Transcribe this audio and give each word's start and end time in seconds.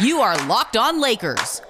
You 0.00 0.20
are 0.20 0.36
Locked 0.46 0.76
On 0.76 1.00
Lakers, 1.00 1.60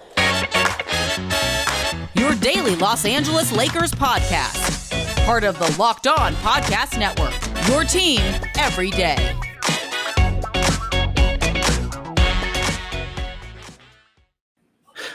your 2.12 2.34
daily 2.34 2.76
Los 2.76 3.06
Angeles 3.06 3.50
Lakers 3.52 3.90
podcast. 3.90 5.24
Part 5.24 5.44
of 5.44 5.58
the 5.58 5.74
Locked 5.78 6.06
On 6.06 6.34
Podcast 6.34 6.98
Network, 6.98 7.32
your 7.70 7.84
team 7.84 8.20
every 8.58 8.90
day. 8.90 9.16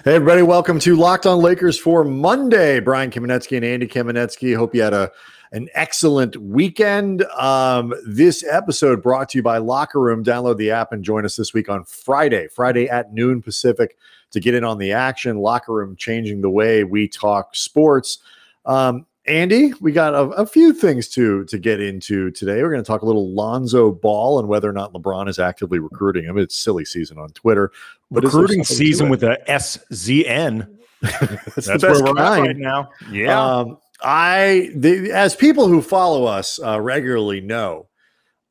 Hey, 0.04 0.16
everybody, 0.16 0.42
welcome 0.42 0.80
to 0.80 0.96
Locked 0.96 1.28
On 1.28 1.38
Lakers 1.38 1.78
for 1.78 2.04
Monday. 2.04 2.80
Brian 2.80 3.12
Kamenetzky 3.12 3.58
and 3.58 3.66
Andy 3.66 3.88
Kamenetzky. 3.88 4.58
Hope 4.58 4.74
you 4.74 4.82
had 4.82 4.96
a 4.96 5.12
an 5.54 5.70
excellent 5.76 6.36
weekend. 6.38 7.24
Um, 7.26 7.94
this 8.06 8.44
episode 8.44 9.04
brought 9.04 9.30
to 9.30 9.38
you 9.38 9.44
by 9.44 9.60
Locker 9.60 10.00
Room. 10.00 10.24
Download 10.24 10.58
the 10.58 10.72
app 10.72 10.92
and 10.92 11.04
join 11.04 11.26
us 11.26 11.36
this 11.36 11.54
week 11.54 11.70
on 11.70 11.86
Friday, 11.86 12.48
Friday 12.48 12.90
at 12.90 13.14
noon 13.14 13.42
Pacific 13.42 13.96
to 14.32 14.40
get 14.40 14.56
in 14.56 14.64
on 14.64 14.80
the 14.80 14.92
action. 14.92 15.38
Locker 15.38 15.74
Room 15.74 15.96
changing 15.96 16.42
the 16.42 16.50
way 16.50 16.84
we 16.84 17.08
talk 17.08 17.56
sports. 17.56 18.18
Um, 18.66 19.06
Andy, 19.26 19.74
we 19.80 19.92
got 19.92 20.16
a, 20.16 20.24
a, 20.32 20.46
few 20.46 20.74
things 20.74 21.08
to 21.10 21.46
to 21.46 21.58
get 21.58 21.80
into 21.80 22.32
today. 22.32 22.62
We're 22.62 22.72
going 22.72 22.84
to 22.84 22.88
talk 22.88 23.04
a 23.04 23.06
little 23.06 23.32
Lonzo 23.32 23.92
Ball 23.92 24.40
and 24.40 24.50
whether 24.50 24.70
or 24.70 24.74
not 24.74 24.92
LeBron 24.92 25.30
is 25.30 25.40
actively 25.40 25.80
recruiting 25.80 26.26
him. 26.26 26.38
It's 26.38 26.58
silly 26.58 26.84
season 26.84 27.18
on 27.18 27.30
Twitter. 27.30 27.72
But 28.12 28.26
recruiting 28.26 28.66
season 28.66 29.08
with 29.08 29.24
a 29.24 29.38
SZN. 29.48 30.68
That's, 31.02 31.68
That's 31.68 31.84
where 31.84 32.04
we're 32.04 32.20
at 32.20 32.40
right 32.40 32.58
now. 32.58 32.90
Yeah. 33.12 33.40
Um, 33.40 33.78
I, 34.04 34.70
the, 34.76 35.12
as 35.12 35.36
people 35.36 35.68
who 35.68 35.82
follow 35.82 36.26
us 36.26 36.60
uh, 36.60 36.80
regularly 36.80 37.42
know, 37.42 37.88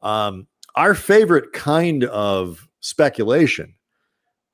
um, 0.01 0.47
our 0.75 0.95
favorite 0.95 1.53
kind 1.53 2.05
of 2.05 2.69
speculation 2.81 3.75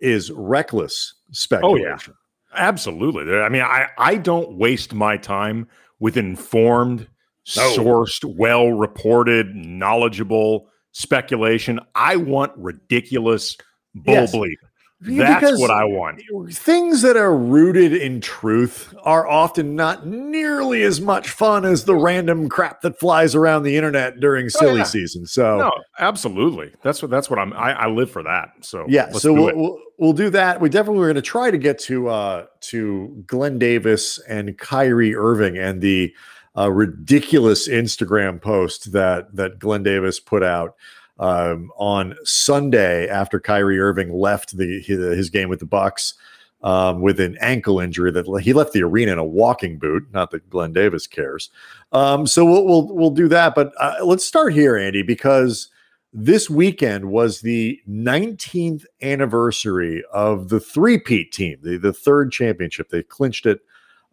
is 0.00 0.30
reckless 0.30 1.14
speculation. 1.30 2.14
Oh, 2.14 2.54
yeah. 2.54 2.68
Absolutely. 2.68 3.32
I 3.38 3.48
mean, 3.48 3.62
I, 3.62 3.88
I 3.98 4.16
don't 4.16 4.56
waste 4.56 4.94
my 4.94 5.16
time 5.16 5.68
with 6.00 6.16
informed, 6.16 7.08
no. 7.56 7.76
sourced, 7.76 8.24
well 8.24 8.72
reported, 8.72 9.54
knowledgeable 9.54 10.68
speculation. 10.92 11.80
I 11.94 12.16
want 12.16 12.52
ridiculous 12.56 13.56
bull 13.94 14.14
yes. 14.14 14.34
bleep. 14.34 14.56
That's 15.00 15.40
because 15.40 15.60
what 15.60 15.70
I 15.70 15.84
want. 15.84 16.20
Things 16.50 17.02
that 17.02 17.16
are 17.16 17.36
rooted 17.36 17.92
in 17.92 18.20
truth 18.20 18.92
are 19.04 19.28
often 19.28 19.76
not 19.76 20.06
nearly 20.08 20.82
as 20.82 21.00
much 21.00 21.30
fun 21.30 21.64
as 21.64 21.84
the 21.84 21.94
random 21.94 22.48
crap 22.48 22.80
that 22.80 22.98
flies 22.98 23.36
around 23.36 23.62
the 23.62 23.76
internet 23.76 24.18
during 24.18 24.46
oh, 24.46 24.48
silly 24.48 24.72
oh, 24.72 24.76
yeah. 24.76 24.82
season. 24.82 25.24
So, 25.26 25.58
no, 25.58 25.72
absolutely. 26.00 26.72
That's 26.82 27.00
what 27.00 27.12
that's 27.12 27.30
what 27.30 27.38
I'm. 27.38 27.52
I, 27.52 27.72
I 27.74 27.86
live 27.86 28.10
for 28.10 28.24
that. 28.24 28.50
So, 28.62 28.86
yeah. 28.88 29.10
So 29.12 29.32
we'll, 29.32 29.56
we'll, 29.56 29.78
we'll 29.98 30.12
do 30.12 30.30
that. 30.30 30.60
We 30.60 30.68
definitely 30.68 30.98
we're 30.98 31.06
going 31.06 31.14
to 31.16 31.22
try 31.22 31.52
to 31.52 31.58
get 31.58 31.78
to 31.80 32.08
uh 32.08 32.46
to 32.60 33.22
Glen 33.26 33.58
Davis 33.60 34.18
and 34.28 34.58
Kyrie 34.58 35.14
Irving 35.14 35.56
and 35.56 35.80
the 35.80 36.12
uh, 36.56 36.72
ridiculous 36.72 37.68
Instagram 37.68 38.42
post 38.42 38.90
that 38.90 39.34
that 39.36 39.60
Glen 39.60 39.84
Davis 39.84 40.18
put 40.18 40.42
out 40.42 40.74
um, 41.18 41.70
on 41.76 42.14
Sunday 42.24 43.08
after 43.08 43.40
Kyrie 43.40 43.80
Irving 43.80 44.12
left 44.12 44.56
the 44.56 44.80
his 44.80 45.30
game 45.30 45.48
with 45.48 45.60
the 45.60 45.66
Bucks 45.66 46.14
um, 46.62 47.00
with 47.00 47.20
an 47.20 47.36
ankle 47.40 47.80
injury 47.80 48.10
that 48.10 48.26
he 48.42 48.52
left 48.52 48.72
the 48.72 48.82
arena 48.82 49.12
in 49.12 49.18
a 49.18 49.24
walking 49.24 49.78
boot. 49.78 50.06
Not 50.12 50.30
that 50.32 50.48
Glen 50.50 50.72
Davis 50.72 51.06
cares. 51.06 51.50
Um, 51.92 52.26
so 52.26 52.44
we'll, 52.44 52.64
we'll 52.64 52.88
we'll 52.88 53.10
do 53.10 53.28
that. 53.28 53.54
But 53.54 53.72
uh, 53.78 53.96
let's 54.02 54.24
start 54.24 54.52
here, 54.52 54.76
Andy, 54.76 55.02
because 55.02 55.68
this 56.12 56.48
weekend 56.48 57.04
was 57.04 57.40
the 57.40 57.80
19th 57.88 58.84
anniversary 59.02 60.02
of 60.12 60.48
the 60.48 60.58
three-peat 60.58 61.32
team, 61.32 61.58
the, 61.62 61.76
the 61.76 61.92
third 61.92 62.32
championship. 62.32 62.88
They 62.88 63.02
clinched 63.02 63.44
it 63.46 63.60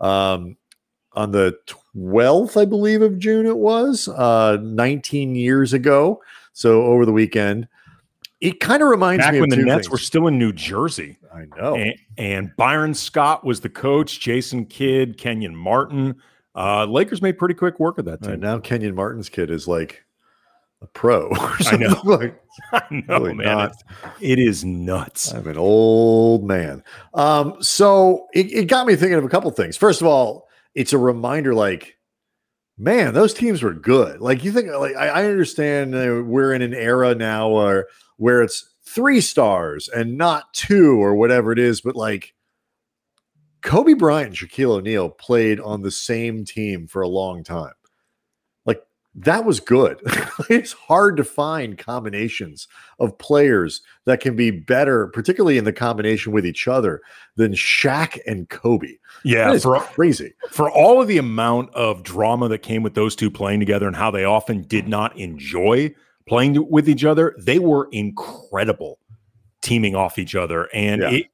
um, 0.01 0.57
on 1.13 1.31
the 1.31 1.57
12th, 1.95 2.59
I 2.59 2.65
believe, 2.65 3.01
of 3.01 3.17
June. 3.17 3.45
It 3.45 3.57
was 3.57 4.09
uh, 4.09 4.57
19 4.61 5.35
years 5.35 5.71
ago. 5.71 6.21
So 6.55 6.83
over 6.83 7.05
the 7.05 7.11
weekend, 7.11 7.67
it 8.39 8.61
kind 8.61 8.81
of 8.81 8.87
reminds 8.87 9.25
Back 9.25 9.33
me 9.33 9.41
when 9.41 9.49
the 9.49 9.57
Nets 9.57 9.87
things. 9.87 9.89
were 9.89 9.97
still 9.97 10.27
in 10.27 10.39
New 10.39 10.53
Jersey. 10.53 11.17
I 11.33 11.45
know. 11.57 11.75
And, 11.75 11.95
and, 12.17 12.55
Byron 12.55 12.93
Scott 12.93 13.43
was 13.43 13.59
the 13.59 13.67
coach, 13.67 14.21
Jason 14.21 14.65
Kidd, 14.65 15.17
Kenyon 15.17 15.53
Martin. 15.53 16.15
Uh, 16.55 16.85
Lakers 16.85 17.21
made 17.21 17.37
pretty 17.37 17.55
quick 17.55 17.77
work 17.77 17.97
of 17.97 18.05
that 18.05 18.23
team. 18.23 18.39
Now 18.39 18.57
Kenyon 18.59 18.95
Martin's 18.95 19.27
kid 19.27 19.51
is 19.51 19.67
like 19.67 20.05
a 20.81 20.87
pro. 20.87 21.29
I 21.33 21.75
know. 21.75 22.01
like, 22.05 22.41
I 22.71 22.83
know, 22.89 23.19
really 23.19 23.33
man. 23.33 23.45
Not. 23.47 23.75
It 24.21 24.39
is 24.39 24.63
nuts. 24.63 25.33
I'm 25.33 25.47
an 25.47 25.57
old 25.57 26.45
man. 26.45 26.85
Um, 27.13 27.55
so 27.59 28.27
it, 28.33 28.49
it 28.53 28.65
got 28.69 28.87
me 28.87 28.95
thinking 28.95 29.17
of 29.17 29.25
a 29.25 29.29
couple 29.29 29.51
things. 29.51 29.75
First 29.75 29.99
of 29.99 30.07
all, 30.07 30.47
it's 30.73 30.93
a 30.93 30.97
reminder 30.97 31.53
like 31.53 31.97
man, 32.77 33.13
those 33.13 33.33
teams 33.33 33.63
were 33.63 33.73
good. 33.73 34.21
Like 34.21 34.43
you 34.43 34.51
think, 34.51 34.69
like 34.71 34.95
I, 34.95 35.07
I 35.07 35.25
understand 35.25 35.93
we're 35.93 36.53
in 36.53 36.61
an 36.61 36.73
era 36.73 37.15
now 37.15 37.49
where 37.49 37.87
where 38.17 38.41
it's 38.41 38.69
three 38.85 39.21
stars 39.21 39.89
and 39.89 40.17
not 40.17 40.53
two 40.53 41.01
or 41.01 41.15
whatever 41.15 41.51
it 41.51 41.59
is, 41.59 41.81
but 41.81 41.95
like 41.95 42.33
Kobe 43.61 43.93
Bryant 43.93 44.27
and 44.27 44.35
Shaquille 44.37 44.77
O'Neal 44.77 45.09
played 45.09 45.59
on 45.59 45.81
the 45.81 45.91
same 45.91 46.45
team 46.45 46.87
for 46.87 47.01
a 47.01 47.07
long 47.07 47.43
time 47.43 47.73
that 49.15 49.45
was 49.45 49.59
good. 49.61 50.01
it's 50.49 50.73
hard 50.73 51.15
to 51.17 51.23
find 51.23 51.77
combinations 51.77 52.67
of 52.99 53.17
players 53.17 53.81
that 54.05 54.19
can 54.19 54.35
be 54.35 54.51
better, 54.51 55.07
particularly 55.07 55.57
in 55.57 55.63
the 55.63 55.73
combination 55.73 56.33
with 56.33 56.45
each 56.45 56.67
other, 56.67 57.01
than 57.37 57.53
Shaq 57.53 58.19
and 58.27 58.49
Kobe. 58.49 58.97
Yeah, 59.23 59.57
for 59.57 59.79
crazy. 59.79 60.33
For 60.51 60.69
all 60.69 61.01
of 61.01 61.07
the 61.07 61.17
amount 61.17 61.73
of 61.73 62.03
drama 62.03 62.49
that 62.49 62.59
came 62.59 62.83
with 62.83 62.93
those 62.93 63.15
two 63.15 63.31
playing 63.31 63.61
together 63.61 63.87
and 63.87 63.95
how 63.95 64.11
they 64.11 64.25
often 64.25 64.63
did 64.63 64.87
not 64.87 65.17
enjoy 65.17 65.95
playing 66.27 66.69
with 66.69 66.89
each 66.89 67.05
other, 67.05 67.35
they 67.39 67.59
were 67.59 67.87
incredible 67.91 68.99
teaming 69.61 69.95
off 69.95 70.19
each 70.19 70.35
other. 70.35 70.69
And 70.73 71.01
yeah. 71.01 71.09
it, 71.11 71.25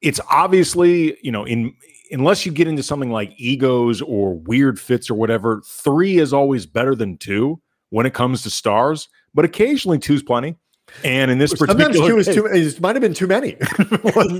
it's 0.00 0.20
obviously, 0.30 1.18
you 1.22 1.32
know, 1.32 1.44
in 1.44 1.74
unless 2.14 2.46
you 2.46 2.52
get 2.52 2.68
into 2.68 2.82
something 2.82 3.10
like 3.10 3.32
egos 3.36 4.00
or 4.00 4.34
weird 4.34 4.78
fits 4.80 5.10
or 5.10 5.14
whatever, 5.14 5.62
three 5.66 6.18
is 6.18 6.32
always 6.32 6.64
better 6.64 6.94
than 6.94 7.18
two 7.18 7.60
when 7.90 8.06
it 8.06 8.14
comes 8.14 8.42
to 8.42 8.50
stars, 8.50 9.08
but 9.34 9.44
occasionally 9.44 9.98
two's 9.98 10.22
plenty. 10.22 10.56
And 11.02 11.30
in 11.30 11.38
this 11.38 11.50
Sometimes 11.50 11.78
particular 11.78 12.08
two 12.08 12.18
is 12.18 12.26
too. 12.26 12.46
It 12.46 12.80
might 12.80 12.94
have 12.94 13.00
been 13.00 13.14
too 13.14 13.26
many. 13.26 13.56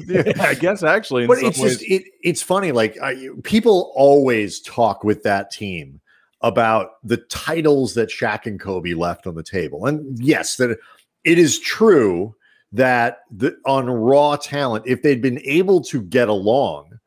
yeah, 0.07 0.33
I 0.41 0.55
guess 0.55 0.83
actually, 0.83 1.27
but 1.27 1.39
it's 1.39 1.59
ways. 1.59 1.79
just 1.79 1.91
it, 1.91 2.05
it's 2.23 2.43
funny. 2.43 2.71
Like 2.71 3.01
I, 3.01 3.29
people 3.43 3.93
always 3.97 4.61
talk 4.61 5.05
with 5.05 5.23
that 5.23 5.51
team 5.51 6.01
about 6.43 6.91
the 7.03 7.17
titles 7.17 7.95
that 7.95 8.11
Shaq 8.11 8.45
and 8.45 8.61
Kobe 8.61 8.93
left 8.93 9.27
on 9.27 9.35
the 9.37 9.43
table, 9.43 9.87
and 9.87 10.19
yes, 10.23 10.57
that 10.57 10.77
it 11.25 11.39
is 11.39 11.59
true 11.59 12.35
that 12.73 13.21
the, 13.31 13.57
on 13.65 13.89
raw 13.89 14.37
talent, 14.37 14.85
if 14.87 15.03
they'd 15.03 15.23
been 15.23 15.41
able 15.45 15.81
to 15.81 16.03
get 16.03 16.29
along, 16.29 16.99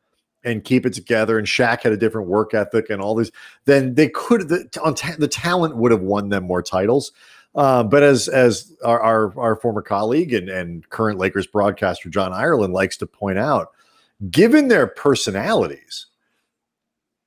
and 0.48 0.64
keep 0.64 0.86
it 0.86 0.94
together. 0.94 1.38
And 1.38 1.46
Shaq 1.46 1.82
had 1.82 1.92
a 1.92 1.98
different 1.98 2.28
work 2.28 2.54
ethic 2.54 2.90
and 2.90 3.02
all 3.02 3.16
these. 3.16 3.32
Then 3.66 3.96
they 3.96 4.10
could 4.10 4.50
the 4.50 4.68
the 5.20 5.28
talent 5.28 5.78
would 5.78 5.92
have 5.92 6.02
won 6.02 6.30
them 6.30 6.46
more 6.46 6.64
titles. 6.64 7.12
Uh, 7.56 7.84
but 7.84 8.04
as 8.04 8.28
as 8.28 8.74
our, 8.84 9.00
our, 9.02 9.40
our 9.40 9.56
former 9.56 9.82
colleague 9.82 10.34
and 10.34 10.50
and 10.50 10.88
current 10.90 11.20
Lakers 11.20 11.48
broadcaster 11.48 12.10
John 12.10 12.34
Ireland 12.34 12.74
likes 12.74 12.98
to 12.98 13.08
point 13.08 13.38
out, 13.38 13.72
given 14.30 14.68
their 14.68 14.88
personalities, 14.88 16.08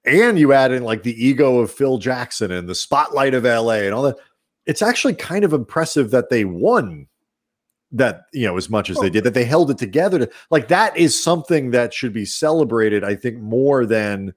and 0.04 0.38
you 0.38 0.52
add 0.52 0.72
in 0.72 0.82
like 0.82 1.02
the 1.02 1.24
ego 1.24 1.58
of 1.58 1.70
Phil 1.70 1.98
Jackson 1.98 2.50
and 2.50 2.68
the 2.68 2.74
spotlight 2.74 3.34
of 3.34 3.44
LA 3.44 3.82
and 3.82 3.94
all 3.94 4.02
that, 4.02 4.16
it's 4.66 4.82
actually 4.82 5.14
kind 5.14 5.44
of 5.44 5.52
impressive 5.52 6.10
that 6.10 6.30
they 6.30 6.44
won 6.44 7.06
that 7.92 8.26
you 8.32 8.46
know 8.46 8.56
as 8.56 8.70
much 8.70 8.88
as 8.90 8.98
they 8.98 9.10
did 9.10 9.24
that 9.24 9.34
they 9.34 9.44
held 9.44 9.70
it 9.70 9.78
together 9.78 10.18
to 10.18 10.30
like 10.50 10.68
that 10.68 10.96
is 10.96 11.20
something 11.20 11.70
that 11.70 11.92
should 11.92 12.12
be 12.12 12.24
celebrated 12.24 13.02
i 13.02 13.14
think 13.14 13.38
more 13.38 13.84
than 13.84 14.32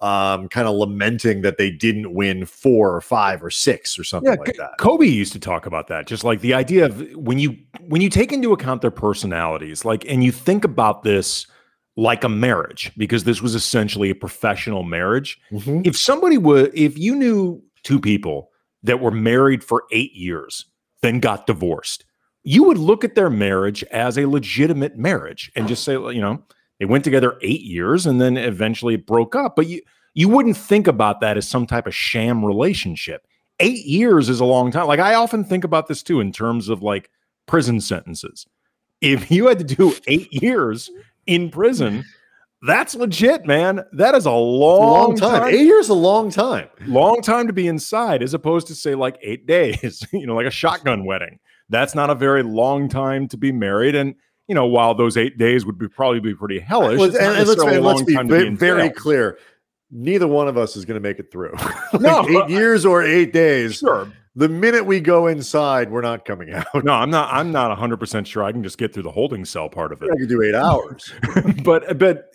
um 0.00 0.48
kind 0.48 0.66
of 0.66 0.74
lamenting 0.74 1.42
that 1.42 1.56
they 1.56 1.70
didn't 1.70 2.12
win 2.12 2.44
four 2.44 2.94
or 2.94 3.00
five 3.00 3.42
or 3.42 3.50
six 3.50 3.98
or 3.98 4.04
something 4.04 4.32
yeah, 4.32 4.38
like 4.38 4.56
that. 4.56 4.76
Kobe 4.78 5.06
used 5.06 5.32
to 5.32 5.40
talk 5.40 5.64
about 5.64 5.86
that 5.88 6.06
just 6.06 6.24
like 6.24 6.40
the 6.40 6.54
idea 6.54 6.86
of 6.86 7.00
when 7.14 7.38
you 7.38 7.56
when 7.86 8.02
you 8.02 8.10
take 8.10 8.32
into 8.32 8.52
account 8.52 8.82
their 8.82 8.90
personalities 8.90 9.84
like 9.84 10.04
and 10.06 10.22
you 10.24 10.32
think 10.32 10.64
about 10.64 11.02
this 11.02 11.46
like 11.96 12.24
a 12.24 12.28
marriage 12.28 12.90
because 12.96 13.24
this 13.24 13.40
was 13.42 13.54
essentially 13.54 14.08
a 14.10 14.14
professional 14.14 14.82
marriage. 14.82 15.38
Mm-hmm. 15.52 15.82
if 15.84 15.96
somebody 15.96 16.36
would 16.36 16.76
if 16.76 16.98
you 16.98 17.14
knew 17.14 17.62
two 17.84 18.00
people 18.00 18.50
that 18.82 19.00
were 19.00 19.10
married 19.10 19.62
for 19.62 19.84
eight 19.92 20.12
years 20.14 20.66
then 21.00 21.20
got 21.20 21.46
divorced 21.46 22.04
you 22.44 22.64
would 22.64 22.78
look 22.78 23.04
at 23.04 23.14
their 23.14 23.30
marriage 23.30 23.84
as 23.84 24.18
a 24.18 24.26
legitimate 24.26 24.96
marriage 24.96 25.50
and 25.54 25.68
just 25.68 25.84
say, 25.84 25.92
you 25.92 26.20
know, 26.20 26.42
they 26.78 26.84
went 26.86 27.04
together 27.04 27.38
eight 27.42 27.62
years 27.62 28.06
and 28.06 28.20
then 28.20 28.36
eventually 28.36 28.94
it 28.94 29.06
broke 29.06 29.36
up. 29.36 29.54
But 29.56 29.68
you 29.68 29.82
you 30.14 30.28
wouldn't 30.28 30.56
think 30.56 30.86
about 30.86 31.20
that 31.20 31.36
as 31.36 31.48
some 31.48 31.66
type 31.66 31.86
of 31.86 31.94
sham 31.94 32.44
relationship. 32.44 33.26
Eight 33.60 33.86
years 33.86 34.28
is 34.28 34.40
a 34.40 34.44
long 34.44 34.70
time. 34.70 34.86
Like 34.86 35.00
I 35.00 35.14
often 35.14 35.44
think 35.44 35.64
about 35.64 35.86
this 35.86 36.02
too 36.02 36.20
in 36.20 36.32
terms 36.32 36.68
of 36.68 36.82
like 36.82 37.10
prison 37.46 37.80
sentences. 37.80 38.46
if 39.00 39.30
you 39.30 39.46
had 39.46 39.58
to 39.58 39.64
do 39.64 39.94
eight 40.06 40.32
years 40.32 40.90
in 41.26 41.50
prison, 41.50 42.04
that's 42.62 42.94
legit, 42.94 43.46
man. 43.46 43.84
That 43.92 44.14
is 44.14 44.26
a 44.26 44.32
long, 44.32 45.10
long 45.10 45.16
time. 45.16 45.40
time. 45.42 45.54
Eight 45.54 45.66
years 45.66 45.86
is 45.86 45.90
a 45.90 45.94
long 45.94 46.30
time. 46.30 46.68
Long 46.86 47.20
time 47.22 47.46
to 47.46 47.52
be 47.52 47.66
inside, 47.66 48.22
as 48.22 48.34
opposed 48.34 48.66
to 48.68 48.74
say 48.74 48.94
like 48.94 49.18
eight 49.22 49.46
days. 49.46 50.04
You 50.12 50.26
know, 50.26 50.34
like 50.34 50.46
a 50.46 50.50
shotgun 50.50 51.04
wedding. 51.04 51.38
That's 51.68 51.94
not 51.94 52.10
a 52.10 52.14
very 52.14 52.42
long 52.42 52.88
time 52.88 53.28
to 53.28 53.36
be 53.36 53.52
married. 53.52 53.94
And 53.94 54.14
you 54.48 54.54
know, 54.54 54.66
while 54.66 54.94
those 54.94 55.16
eight 55.16 55.38
days 55.38 55.64
would 55.64 55.78
be 55.78 55.88
probably 55.88 56.20
be 56.20 56.34
pretty 56.34 56.58
hellish, 56.58 56.98
Well, 56.98 57.08
and, 57.16 57.48
let's, 57.48 57.62
and 57.62 57.84
let's 57.84 58.02
be 58.02 58.14
time 58.14 58.28
to 58.28 58.38
ve- 58.40 58.46
in 58.46 58.56
very 58.56 58.90
clear. 58.90 59.38
Neither 59.90 60.26
one 60.26 60.48
of 60.48 60.56
us 60.56 60.74
is 60.74 60.84
going 60.84 61.00
to 61.00 61.06
make 61.06 61.18
it 61.18 61.30
through. 61.30 61.54
Like 61.92 62.00
No. 62.02 62.26
eight 62.28 62.36
uh, 62.36 62.46
years 62.46 62.86
or 62.86 63.02
eight 63.02 63.32
days. 63.32 63.76
Sure. 63.76 64.10
The 64.34 64.48
minute 64.48 64.86
we 64.86 64.98
go 65.00 65.26
inside, 65.26 65.90
we're 65.90 66.00
not 66.00 66.24
coming 66.24 66.52
out. 66.54 66.66
No, 66.82 66.92
I'm 66.94 67.10
not. 67.10 67.32
I'm 67.32 67.52
not 67.52 67.68
100 67.68 67.98
percent 67.98 68.26
sure. 68.26 68.42
I 68.42 68.50
can 68.52 68.62
just 68.62 68.78
get 68.78 68.94
through 68.94 69.02
the 69.02 69.10
holding 69.10 69.44
cell 69.44 69.68
part 69.68 69.92
of 69.92 70.02
it. 70.02 70.08
I 70.10 70.16
could 70.16 70.28
do 70.30 70.42
eight 70.42 70.54
hours. 70.54 71.12
but 71.64 71.98
but 71.98 72.30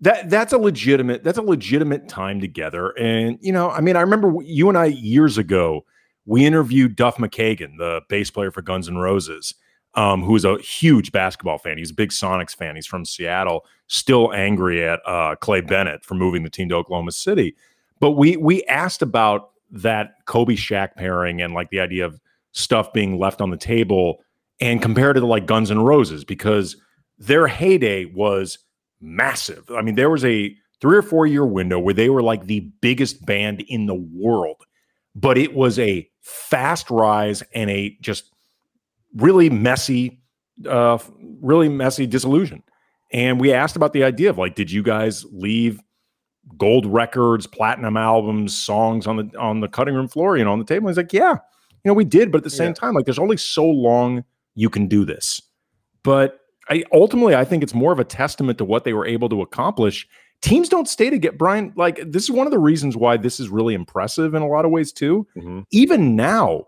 that 0.00 0.28
that's 0.28 0.52
a 0.52 0.58
legitimate 0.58 1.22
that's 1.22 1.38
a 1.38 1.42
legitimate 1.42 2.08
time 2.08 2.40
together. 2.40 2.90
And 2.98 3.38
you 3.40 3.52
know, 3.52 3.70
I 3.70 3.80
mean, 3.80 3.94
I 3.94 4.00
remember 4.00 4.34
you 4.42 4.68
and 4.68 4.76
I 4.76 4.86
years 4.86 5.38
ago 5.38 5.84
we 6.26 6.44
interviewed 6.44 6.96
Duff 6.96 7.16
McKagan, 7.16 7.78
the 7.78 8.02
bass 8.08 8.30
player 8.30 8.50
for 8.50 8.62
Guns 8.62 8.88
N' 8.88 8.98
Roses, 8.98 9.54
um, 9.94 10.22
who 10.22 10.36
is 10.36 10.44
a 10.44 10.58
huge 10.58 11.12
basketball 11.12 11.58
fan. 11.58 11.78
He's 11.78 11.90
a 11.90 11.94
big 11.94 12.10
Sonics 12.10 12.54
fan. 12.54 12.76
He's 12.76 12.86
from 12.86 13.04
Seattle, 13.04 13.64
still 13.86 14.32
angry 14.34 14.86
at 14.86 15.00
uh, 15.06 15.36
Clay 15.36 15.62
Bennett 15.62 16.04
for 16.04 16.14
moving 16.14 16.42
the 16.42 16.50
team 16.50 16.68
to 16.68 16.74
Oklahoma 16.74 17.12
City. 17.12 17.56
But 17.98 18.12
we 18.12 18.36
we 18.36 18.62
asked 18.64 19.00
about 19.00 19.50
that 19.70 20.14
Kobe 20.26 20.54
Shaq 20.54 20.94
pairing 20.96 21.40
and 21.40 21.54
like 21.54 21.70
the 21.70 21.80
idea 21.80 22.04
of 22.04 22.20
stuff 22.52 22.92
being 22.92 23.18
left 23.18 23.40
on 23.40 23.50
the 23.50 23.56
table 23.56 24.22
and 24.60 24.82
compared 24.82 25.16
to 25.16 25.26
like 25.26 25.46
Guns 25.46 25.70
N' 25.70 25.80
Roses 25.80 26.24
because 26.24 26.76
their 27.18 27.46
heyday 27.46 28.04
was 28.04 28.58
massive. 29.00 29.70
I 29.70 29.82
mean, 29.82 29.94
there 29.94 30.10
was 30.10 30.24
a 30.24 30.54
three 30.80 30.96
or 30.96 31.02
four 31.02 31.26
year 31.26 31.46
window 31.46 31.78
where 31.78 31.94
they 31.94 32.10
were 32.10 32.22
like 32.22 32.46
the 32.46 32.60
biggest 32.80 33.24
band 33.24 33.62
in 33.68 33.86
the 33.86 33.94
world, 33.94 34.62
but 35.14 35.38
it 35.38 35.54
was 35.54 35.78
a 35.78 36.08
fast 36.26 36.90
rise 36.90 37.42
and 37.54 37.70
a 37.70 37.96
just 38.00 38.32
really 39.14 39.48
messy, 39.48 40.20
uh, 40.68 40.98
really 41.40 41.68
messy 41.68 42.06
disillusion. 42.06 42.62
And 43.12 43.40
we 43.40 43.52
asked 43.52 43.76
about 43.76 43.92
the 43.92 44.02
idea 44.02 44.30
of 44.30 44.36
like, 44.36 44.56
did 44.56 44.70
you 44.70 44.82
guys 44.82 45.24
leave 45.30 45.80
gold 46.58 46.84
records, 46.84 47.46
platinum 47.46 47.96
albums, 47.96 48.56
songs 48.56 49.06
on 49.06 49.16
the 49.16 49.38
on 49.38 49.60
the 49.60 49.68
cutting 49.68 49.94
room 49.94 50.08
floor, 50.08 50.36
you 50.36 50.44
know, 50.44 50.52
on 50.52 50.58
the 50.58 50.64
table? 50.64 50.88
He's 50.88 50.96
like, 50.96 51.12
yeah, 51.12 51.34
you 51.84 51.88
know, 51.90 51.94
we 51.94 52.04
did, 52.04 52.32
but 52.32 52.38
at 52.38 52.44
the 52.44 52.50
same 52.50 52.70
Yeah. 52.70 52.74
time, 52.74 52.94
like, 52.94 53.04
there's 53.04 53.18
only 53.18 53.36
so 53.36 53.64
long 53.64 54.24
you 54.56 54.68
can 54.68 54.88
do 54.88 55.04
this. 55.04 55.40
But 56.02 56.40
I 56.68 56.82
ultimately, 56.92 57.36
I 57.36 57.44
think 57.44 57.62
it's 57.62 57.74
more 57.74 57.92
of 57.92 58.00
a 58.00 58.04
testament 58.04 58.58
to 58.58 58.64
what 58.64 58.82
they 58.82 58.92
were 58.92 59.06
able 59.06 59.28
to 59.28 59.42
accomplish. 59.42 60.08
Teams 60.42 60.68
don't 60.68 60.88
stay 60.88 61.10
to 61.10 61.18
get 61.18 61.38
Brian. 61.38 61.72
Like, 61.76 62.00
this 62.04 62.24
is 62.24 62.30
one 62.30 62.46
of 62.46 62.50
the 62.50 62.58
reasons 62.58 62.96
why 62.96 63.16
this 63.16 63.40
is 63.40 63.48
really 63.48 63.74
impressive 63.74 64.34
in 64.34 64.42
a 64.42 64.48
lot 64.48 64.64
of 64.64 64.70
ways 64.70 64.92
too. 64.92 65.26
Mhm. 65.36 65.64
Even 65.70 66.14
now, 66.14 66.66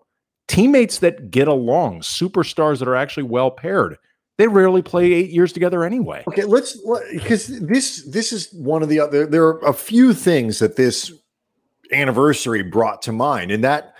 teammates 0.49 0.99
that 0.99 1.31
get 1.31 1.47
along, 1.49 2.01
superstars 2.01 2.79
that 2.79 2.89
are 2.89 2.97
actually 2.97 3.25
well 3.25 3.51
paired, 3.51 3.99
they 4.39 4.49
rarely 4.49 4.83
play 4.83 5.13
eight 5.13 5.31
years 5.31 5.53
together 5.53 5.85
anyway. 5.85 6.25
Okay, 6.29 6.45
let's 6.45 6.81
because 7.13 7.49
this 7.61 8.05
this 8.05 8.33
is 8.33 8.53
one 8.53 8.83
of 8.83 8.89
the 8.89 9.01
other. 9.01 9.27
There 9.27 9.45
are 9.45 9.59
a 9.61 9.73
few 9.73 10.15
things 10.15 10.61
that 10.61 10.77
this 10.77 11.13
anniversary 11.93 12.63
brought 12.63 13.03
to 13.03 13.13
mind, 13.13 13.51
and 13.51 13.65
that 13.65 13.95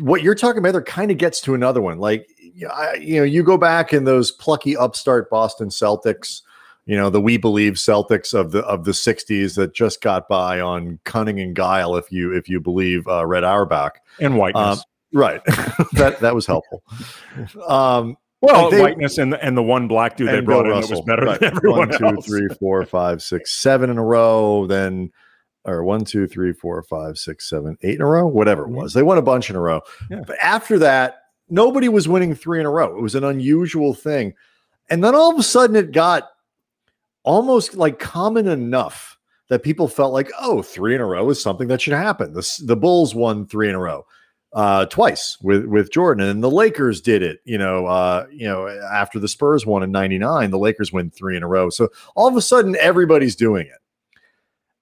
what 0.00 0.22
you're 0.22 0.34
talking 0.34 0.58
about 0.58 0.72
there 0.72 0.82
kind 0.82 1.10
of 1.10 1.18
gets 1.18 1.40
to 1.42 1.54
another 1.54 1.80
one. 1.80 1.98
Like, 1.98 2.26
I, 2.72 2.94
you 2.94 3.18
know, 3.18 3.24
you 3.24 3.42
go 3.42 3.56
back 3.56 3.92
in 3.92 4.04
those 4.04 4.30
plucky 4.30 4.76
upstart 4.76 5.30
Boston 5.30 5.68
Celtics, 5.68 6.40
you 6.86 6.96
know, 6.96 7.10
the 7.10 7.20
we 7.20 7.36
believe 7.36 7.74
Celtics 7.74 8.32
of 8.32 8.52
the 8.52 8.60
of 8.60 8.84
the 8.84 8.92
'60s 8.92 9.56
that 9.56 9.74
just 9.74 10.00
got 10.00 10.28
by 10.28 10.60
on 10.60 10.98
cunning 11.04 11.40
and 11.40 11.54
guile, 11.54 11.96
if 11.96 12.10
you 12.10 12.32
if 12.34 12.48
you 12.48 12.60
believe 12.60 13.06
uh, 13.08 13.26
Red 13.26 13.44
Auerbach, 13.44 13.98
And 14.20 14.36
whiteness. 14.38 14.78
Um, 14.78 14.84
right? 15.12 15.44
that 15.94 16.18
that 16.20 16.34
was 16.34 16.46
helpful. 16.46 16.82
Um, 17.66 18.16
well, 18.40 18.62
like 18.64 18.70
they- 18.70 18.80
whiteness 18.82 19.18
and 19.18 19.32
the, 19.32 19.44
and 19.44 19.56
the 19.56 19.62
one 19.62 19.88
black 19.88 20.16
dude 20.16 20.28
they 20.28 20.40
brought 20.40 20.64
Bill 20.64 20.74
in 20.76 20.80
that 20.82 20.90
was 20.90 21.00
better 21.02 21.24
Right. 21.24 21.40
than 21.40 21.56
everyone 21.56 21.88
One, 21.88 21.98
two, 21.98 22.04
else. 22.06 22.26
three, 22.26 22.48
four, 22.60 22.84
five, 22.84 23.22
six, 23.22 23.52
seven 23.52 23.90
in 23.90 23.98
a 23.98 24.04
row. 24.04 24.66
Then, 24.66 25.10
or 25.64 25.82
one, 25.82 26.04
two, 26.04 26.26
three, 26.28 26.52
four, 26.52 26.82
five, 26.82 27.18
six, 27.18 27.48
seven, 27.48 27.76
eight 27.82 27.96
in 27.96 28.00
a 28.02 28.06
row. 28.06 28.26
Whatever 28.26 28.62
it 28.64 28.70
was, 28.70 28.92
they 28.94 29.02
won 29.02 29.18
a 29.18 29.22
bunch 29.22 29.50
in 29.50 29.56
a 29.56 29.60
row. 29.60 29.80
Yeah. 30.10 30.22
But 30.26 30.36
after 30.40 30.78
that, 30.80 31.16
nobody 31.48 31.88
was 31.88 32.06
winning 32.06 32.34
three 32.34 32.60
in 32.60 32.66
a 32.66 32.70
row. 32.70 32.96
It 32.96 33.02
was 33.02 33.14
an 33.14 33.24
unusual 33.24 33.94
thing, 33.94 34.34
and 34.90 35.02
then 35.02 35.14
all 35.14 35.32
of 35.32 35.38
a 35.38 35.42
sudden, 35.42 35.74
it 35.74 35.90
got 35.92 36.28
almost 37.26 37.74
like 37.74 37.98
common 37.98 38.48
enough 38.48 39.18
that 39.48 39.62
people 39.62 39.88
felt 39.88 40.14
like, 40.14 40.30
oh, 40.40 40.62
three 40.62 40.94
in 40.94 41.00
a 41.00 41.06
row 41.06 41.28
is 41.28 41.40
something 41.40 41.68
that 41.68 41.82
should 41.82 41.92
happen. 41.92 42.32
The 42.32 42.62
the 42.64 42.76
Bulls 42.76 43.14
won 43.14 43.46
three 43.46 43.68
in 43.68 43.74
a 43.74 43.78
row 43.78 44.06
uh, 44.52 44.86
twice 44.86 45.36
with 45.42 45.66
with 45.66 45.92
Jordan, 45.92 46.26
and 46.26 46.42
the 46.42 46.50
Lakers 46.50 47.00
did 47.02 47.22
it. 47.22 47.40
You 47.44 47.58
know, 47.58 47.86
uh, 47.86 48.26
you 48.32 48.46
know, 48.46 48.66
after 48.90 49.18
the 49.18 49.28
Spurs 49.28 49.66
won 49.66 49.82
in 49.82 49.92
'99, 49.92 50.50
the 50.50 50.58
Lakers 50.58 50.92
win 50.92 51.10
three 51.10 51.36
in 51.36 51.42
a 51.42 51.48
row. 51.48 51.68
So 51.68 51.88
all 52.14 52.26
of 52.26 52.36
a 52.36 52.42
sudden, 52.42 52.76
everybody's 52.80 53.36
doing 53.36 53.66
it. 53.66 53.80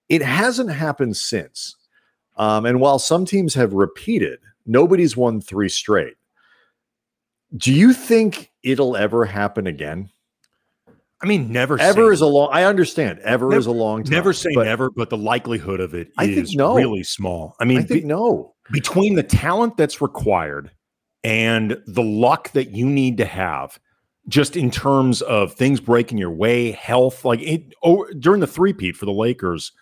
It 0.09 0.23
hasn't 0.23 0.71
happened 0.71 1.17
since, 1.17 1.77
um, 2.37 2.67
and 2.67 2.81
while 2.81 2.99
some 2.99 3.25
teams 3.25 3.55
have 3.55 3.73
repeated, 3.73 4.39
nobody's 4.67 5.17
won 5.17 5.41
three 5.41 5.69
straight. 5.69 6.17
Do 7.57 7.73
you 7.73 7.93
think 7.93 8.51
it'll 8.63 8.97
ever 8.97 9.25
happen 9.25 9.67
again? 9.67 10.11
I 11.25 11.27
mean, 11.27 11.51
never 11.51 11.81
Ever 11.81 12.13
is 12.13 12.21
a 12.21 12.27
long. 12.27 12.51
I 12.53 12.65
understand. 12.65 13.19
Ever 13.21 13.49
Never- 13.49 13.59
is 13.59 13.67
a 13.67 13.73
long 13.73 14.05
time. 14.05 14.13
never 14.13 14.35
say 14.35 14.51
but 14.55 14.65
never, 14.65 14.91
but 14.91 15.09
the 15.09 15.17
likelihood 15.17 15.81
of 15.81 15.95
it 15.95 16.09
is 16.09 16.13
I 16.19 16.27
think 16.35 16.49
no. 16.53 16.75
really 16.77 17.03
small. 17.03 17.57
I 17.59 17.65
mean, 17.65 17.79
I 17.79 17.83
think 17.83 18.03
be- 18.03 18.07
no. 18.09 18.55
between 18.73 19.15
the 19.15 19.23
talent 19.23 19.79
that's 19.79 20.03
required 20.03 20.71
and 21.23 21.79
the 21.87 22.03
luck 22.03 22.53
that 22.53 22.73
you 22.73 22.85
need 22.85 23.17
to 23.17 23.25
have, 23.25 23.79
just 24.29 24.55
in 24.55 24.71
terms 24.71 25.23
of 25.23 25.55
things 25.55 25.81
breaking 25.81 26.19
your 26.19 26.31
way, 26.31 26.73
health, 26.73 27.25
like 27.25 27.41
it, 27.41 27.73
oh, 27.83 28.07
during 28.19 28.41
the 28.41 28.47
three-peat 28.47 28.95
for 28.95 29.07
the 29.07 29.13
Lakers, 29.13 29.73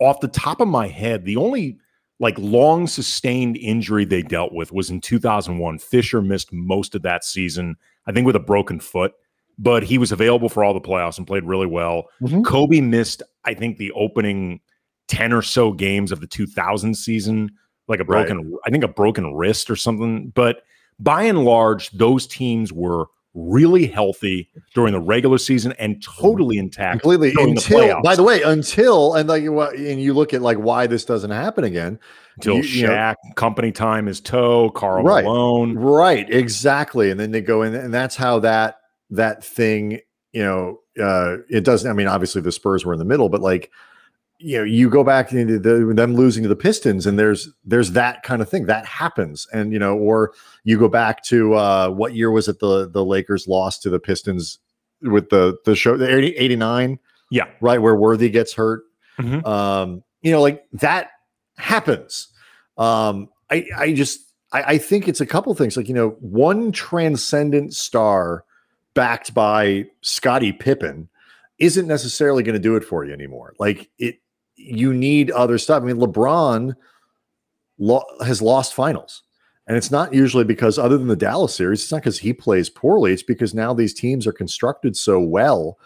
off 0.00 0.20
the 0.20 0.28
top 0.28 0.60
of 0.62 0.68
my 0.68 0.86
head, 0.88 1.26
the 1.26 1.36
only 1.36 1.76
like 2.20 2.38
long 2.38 2.86
sustained 2.86 3.58
injury 3.58 4.06
they 4.06 4.22
dealt 4.22 4.54
with 4.54 4.72
was 4.72 4.88
in 4.88 5.02
2001. 5.02 5.78
Fisher 5.78 6.22
missed 6.22 6.50
most 6.54 6.94
of 6.94 7.02
that 7.02 7.22
season, 7.22 7.76
I 8.06 8.12
think 8.12 8.26
with 8.26 8.36
a 8.36 8.40
broken 8.40 8.80
foot, 8.80 9.12
but 9.58 9.82
he 9.82 9.98
was 9.98 10.12
available 10.12 10.48
for 10.48 10.62
all 10.64 10.74
the 10.74 10.80
playoffs 10.80 11.18
and 11.18 11.26
played 11.26 11.44
really 11.44 11.66
well. 11.66 12.04
Mhm. 12.22 12.44
Kobe 12.44 12.80
missed, 12.80 13.22
I 13.44 13.54
think, 13.54 13.78
the 13.78 13.90
opening 13.92 14.60
10 15.08 15.32
or 15.32 15.42
so 15.42 15.72
games 15.72 16.12
of 16.12 16.20
the 16.20 16.26
2000 16.26 16.94
season, 16.94 17.50
like 17.88 18.00
a 18.00 18.04
Right. 18.04 18.26
broken, 18.28 18.52
I 18.66 18.70
think 18.70 18.84
a 18.84 18.88
broken 18.88 19.34
wrist 19.34 19.70
or 19.70 19.76
something. 19.76 20.32
But 20.34 20.62
by 20.98 21.22
and 21.24 21.44
large, 21.44 21.90
those 21.90 22.26
teams 22.26 22.72
were 22.72 23.06
really 23.38 23.86
healthy 23.86 24.48
during 24.74 24.92
the 24.94 24.98
regular 25.00 25.36
season 25.36 25.72
and 25.78 26.02
totally 26.02 26.56
intact. 26.56 27.02
completely 27.02 27.32
during 27.32 27.54
the 27.54 27.60
until 27.60 28.00
by 28.02 28.16
the 28.16 28.22
way 28.22 28.40
until 28.40 29.12
and 29.14 29.28
like 29.28 29.42
and 29.44 30.00
you 30.00 30.14
look 30.14 30.32
at 30.32 30.40
like 30.40 30.56
why 30.56 30.86
this 30.86 31.04
doesn't 31.04 31.32
happen 31.32 31.62
again 31.62 31.98
Until 32.36 32.56
you- 32.56 32.62
you 32.62 32.86
know- 32.86 32.94
Shaq, 32.94 33.14
company 33.34 33.72
time 33.72 34.08
is 34.08 34.22
toe, 34.22 34.70
Carl 34.70 35.04
Right. 35.04 35.22
Malone. 35.22 35.74
right 35.76 36.26
exactly 36.32 37.10
and 37.10 37.20
then 37.20 37.30
they 37.30 37.42
go 37.42 37.60
in 37.60 37.74
and 37.74 37.92
that's 37.92 38.16
how 38.16 38.38
that 38.38 38.76
that 39.10 39.44
thing 39.44 40.00
you 40.32 40.42
know 40.42 40.78
uh 41.00 41.36
it 41.48 41.64
doesn't 41.64 41.90
i 41.90 41.94
mean 41.94 42.06
obviously 42.08 42.40
the 42.42 42.52
spurs 42.52 42.84
were 42.84 42.92
in 42.92 42.98
the 42.98 43.04
middle 43.04 43.28
but 43.28 43.40
like 43.40 43.70
you 44.38 44.58
know 44.58 44.64
you 44.64 44.90
go 44.90 45.02
back 45.04 45.32
into 45.32 45.58
the, 45.58 45.92
them 45.94 46.14
losing 46.14 46.42
to 46.42 46.48
the 46.48 46.56
pistons 46.56 47.06
and 47.06 47.18
there's 47.18 47.48
there's 47.64 47.92
that 47.92 48.22
kind 48.22 48.42
of 48.42 48.48
thing 48.48 48.66
that 48.66 48.84
happens 48.84 49.46
and 49.52 49.72
you 49.72 49.78
know 49.78 49.96
or 49.96 50.32
you 50.64 50.78
go 50.78 50.88
back 50.88 51.22
to 51.22 51.54
uh 51.54 51.88
what 51.88 52.14
year 52.14 52.30
was 52.30 52.48
it 52.48 52.58
the 52.58 52.88
the 52.90 53.04
lakers 53.04 53.46
lost 53.48 53.82
to 53.82 53.88
the 53.90 54.00
pistons 54.00 54.58
with 55.02 55.30
the 55.30 55.56
the 55.64 55.74
show 55.76 55.96
the 55.96 56.12
80, 56.12 56.36
89 56.36 56.98
Yeah. 57.30 57.44
right 57.60 57.80
where 57.80 57.94
worthy 57.96 58.28
gets 58.30 58.52
hurt 58.54 58.82
Mhm. 59.18 59.46
um 59.46 60.02
you 60.20 60.30
know 60.32 60.42
like 60.42 60.64
that 60.72 61.10
happens 61.56 62.28
um 62.76 63.28
i 63.50 63.64
i 63.78 63.94
just 63.94 64.20
I, 64.52 64.62
I 64.62 64.78
think 64.78 65.08
it's 65.08 65.20
a 65.22 65.26
couple 65.26 65.54
things 65.54 65.76
like 65.76 65.88
you 65.88 65.94
know 65.94 66.10
one 66.20 66.72
transcendent 66.72 67.72
star 67.74 68.44
backed 68.96 69.32
by 69.32 69.86
scottie 70.00 70.52
pippen 70.52 71.08
isn't 71.58 71.86
necessarily 71.86 72.42
going 72.42 72.54
to 72.54 72.58
do 72.58 72.74
it 72.74 72.82
for 72.82 73.04
you 73.04 73.12
anymore. 73.12 73.54
Like 73.60 73.88
it 73.98 74.16
you 74.56 74.92
need 74.92 75.30
other 75.30 75.58
stuff. 75.58 75.82
I 75.82 75.86
mean 75.86 75.98
lebron 75.98 76.74
lo- 77.78 78.04
has 78.24 78.42
lost 78.42 78.74
finals. 78.74 79.22
And 79.68 79.76
it's 79.76 79.90
not 79.90 80.14
usually 80.14 80.44
because 80.44 80.78
other 80.78 80.96
than 80.96 81.08
the 81.08 81.16
dallas 81.16 81.54
series 81.54 81.82
it's 81.82 81.92
not 81.92 82.02
because 82.02 82.18
he 82.18 82.32
plays 82.32 82.68
poorly. 82.68 83.12
It's 83.12 83.22
because 83.22 83.54
now 83.54 83.72
these 83.72 83.94
teams 83.94 84.26
are 84.26 84.32
constructed 84.32 84.96
so 84.96 85.20
well 85.20 85.78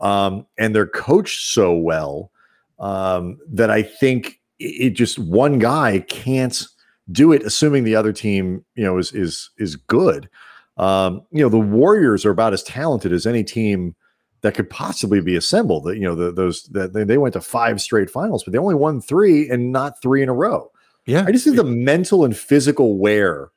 um, 0.00 0.46
and 0.58 0.74
they're 0.74 0.86
coached 0.86 1.46
so 1.46 1.74
well 1.74 2.30
um, 2.78 3.38
that 3.48 3.70
I 3.70 3.82
think 3.82 4.40
it, 4.58 4.88
it 4.88 4.90
just 4.90 5.18
one 5.18 5.58
guy 5.58 6.00
can't 6.00 6.66
do 7.12 7.32
it, 7.32 7.42
assuming 7.42 7.84
the 7.84 7.96
other 7.96 8.12
team, 8.12 8.64
you 8.74 8.84
know, 8.84 8.98
is 8.98 9.12
is 9.12 9.50
is 9.58 9.76
good. 9.76 10.28
Um, 10.76 11.22
you 11.30 11.42
know, 11.42 11.48
the 11.48 11.58
Warriors 11.58 12.24
are 12.24 12.30
about 12.30 12.52
as 12.52 12.62
talented 12.62 13.12
as 13.12 13.26
any 13.26 13.42
team 13.42 13.94
that 14.42 14.54
could 14.54 14.68
possibly 14.68 15.20
be 15.20 15.36
assembled. 15.36 15.84
That 15.84 15.96
you 15.96 16.02
know, 16.02 16.14
the, 16.14 16.32
those 16.32 16.64
that 16.72 16.92
they, 16.92 17.04
they 17.04 17.18
went 17.18 17.32
to 17.34 17.40
five 17.40 17.80
straight 17.80 18.10
finals, 18.10 18.44
but 18.44 18.52
they 18.52 18.58
only 18.58 18.74
won 18.74 19.00
three 19.00 19.48
and 19.48 19.72
not 19.72 20.00
three 20.02 20.22
in 20.22 20.28
a 20.28 20.34
row. 20.34 20.70
Yeah, 21.06 21.24
I 21.26 21.32
just 21.32 21.44
think 21.44 21.56
the 21.56 21.64
mental 21.64 22.24
and 22.24 22.36
physical 22.36 22.98
wear 22.98 23.50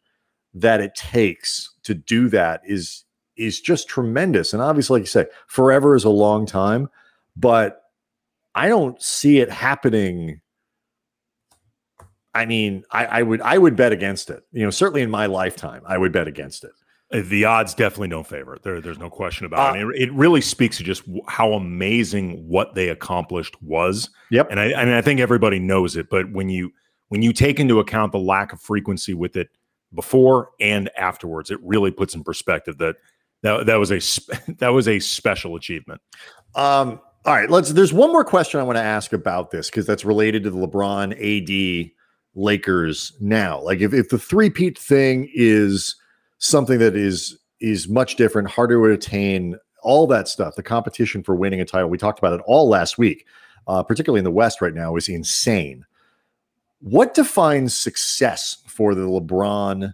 that 0.53 0.81
it 0.81 0.95
takes 0.95 1.73
to 1.83 1.93
do 1.93 2.29
that 2.29 2.61
is 2.65 3.05
is 3.35 3.59
just 3.59 3.87
tremendous. 3.87 4.53
And 4.53 4.61
obviously, 4.61 4.99
like 4.99 5.03
you 5.03 5.07
say, 5.07 5.25
forever 5.47 5.95
is 5.95 6.03
a 6.03 6.09
long 6.09 6.45
time, 6.45 6.89
but 7.35 7.83
I 8.55 8.67
don't 8.67 9.01
see 9.01 9.39
it 9.39 9.49
happening. 9.49 10.41
I 12.33 12.45
mean, 12.45 12.83
I, 12.91 13.05
I 13.05 13.21
would 13.23 13.41
I 13.41 13.57
would 13.57 13.75
bet 13.75 13.91
against 13.91 14.29
it. 14.29 14.43
You 14.51 14.63
know, 14.63 14.69
certainly 14.69 15.01
in 15.01 15.09
my 15.09 15.25
lifetime, 15.25 15.81
I 15.85 15.97
would 15.97 16.11
bet 16.11 16.27
against 16.27 16.63
it. 16.63 16.71
Uh, 17.11 17.21
The 17.27 17.45
odds 17.45 17.73
definitely 17.73 18.09
don't 18.09 18.27
favor 18.27 18.55
it. 18.55 18.63
There, 18.63 18.81
there's 18.81 18.99
no 18.99 19.09
question 19.09 19.45
about 19.45 19.75
it. 19.75 19.81
it. 19.81 20.09
It 20.09 20.13
really 20.13 20.41
speaks 20.41 20.77
to 20.77 20.83
just 20.83 21.03
how 21.27 21.53
amazing 21.53 22.47
what 22.47 22.75
they 22.75 22.89
accomplished 22.89 23.61
was. 23.61 24.09
Yep. 24.31 24.47
And 24.51 24.59
I, 24.59 24.85
mean, 24.85 24.93
I 24.93 25.01
think 25.01 25.19
everybody 25.19 25.59
knows 25.59 25.95
it. 25.95 26.09
But 26.09 26.31
when 26.31 26.49
you 26.49 26.71
when 27.09 27.21
you 27.21 27.33
take 27.33 27.59
into 27.59 27.79
account 27.79 28.11
the 28.11 28.19
lack 28.19 28.53
of 28.53 28.61
frequency 28.61 29.13
with 29.13 29.35
it 29.35 29.49
before 29.93 30.51
and 30.59 30.89
afterwards, 30.97 31.49
it 31.49 31.59
really 31.63 31.91
puts 31.91 32.13
in 32.13 32.23
perspective 32.23 32.77
that 32.77 32.95
that, 33.41 33.65
that 33.65 33.75
was 33.75 33.91
a 33.91 33.99
that 34.59 34.69
was 34.69 34.87
a 34.87 34.99
special 34.99 35.55
achievement. 35.55 36.01
Um, 36.55 37.01
all 37.25 37.35
right, 37.35 37.49
let's. 37.49 37.73
There's 37.73 37.93
one 37.93 38.11
more 38.11 38.23
question 38.23 38.59
I 38.59 38.63
want 38.63 38.77
to 38.77 38.83
ask 38.83 39.13
about 39.13 39.51
this 39.51 39.69
because 39.69 39.85
that's 39.85 40.05
related 40.05 40.43
to 40.43 40.51
the 40.51 40.57
LeBron 40.57 41.13
AD 41.13 41.91
Lakers 42.35 43.13
now. 43.19 43.61
Like, 43.61 43.81
if, 43.81 43.93
if 43.93 44.09
the 44.09 44.17
three-peat 44.17 44.77
thing 44.77 45.29
is 45.33 45.95
something 46.39 46.79
that 46.79 46.95
is 46.95 47.37
is 47.59 47.87
much 47.87 48.15
different, 48.15 48.49
harder 48.49 48.75
to 48.75 48.93
attain, 48.93 49.55
all 49.83 50.07
that 50.07 50.27
stuff, 50.27 50.55
the 50.55 50.63
competition 50.63 51.21
for 51.23 51.35
winning 51.35 51.61
a 51.61 51.65
title, 51.65 51.89
we 51.89 51.97
talked 51.97 52.19
about 52.19 52.33
it 52.33 52.43
all 52.45 52.67
last 52.69 52.97
week, 52.97 53.25
uh, 53.67 53.83
particularly 53.83 54.19
in 54.19 54.25
the 54.25 54.31
West 54.31 54.61
right 54.61 54.73
now, 54.73 54.95
is 54.95 55.09
insane. 55.09 55.85
What 56.79 57.13
defines 57.13 57.75
success 57.75 58.57
for 58.65 58.95
the 58.95 59.01
LeBron 59.01 59.93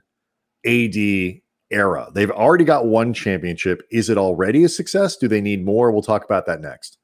AD 0.65 1.41
era? 1.71 2.07
They've 2.13 2.31
already 2.31 2.63
got 2.63 2.85
one 2.85 3.13
championship. 3.13 3.81
Is 3.91 4.09
it 4.09 4.17
already 4.17 4.63
a 4.63 4.69
success? 4.69 5.17
Do 5.17 5.27
they 5.27 5.41
need 5.41 5.65
more? 5.65 5.91
We'll 5.91 6.03
talk 6.03 6.23
about 6.23 6.45
that 6.45 6.61
next. 6.61 6.99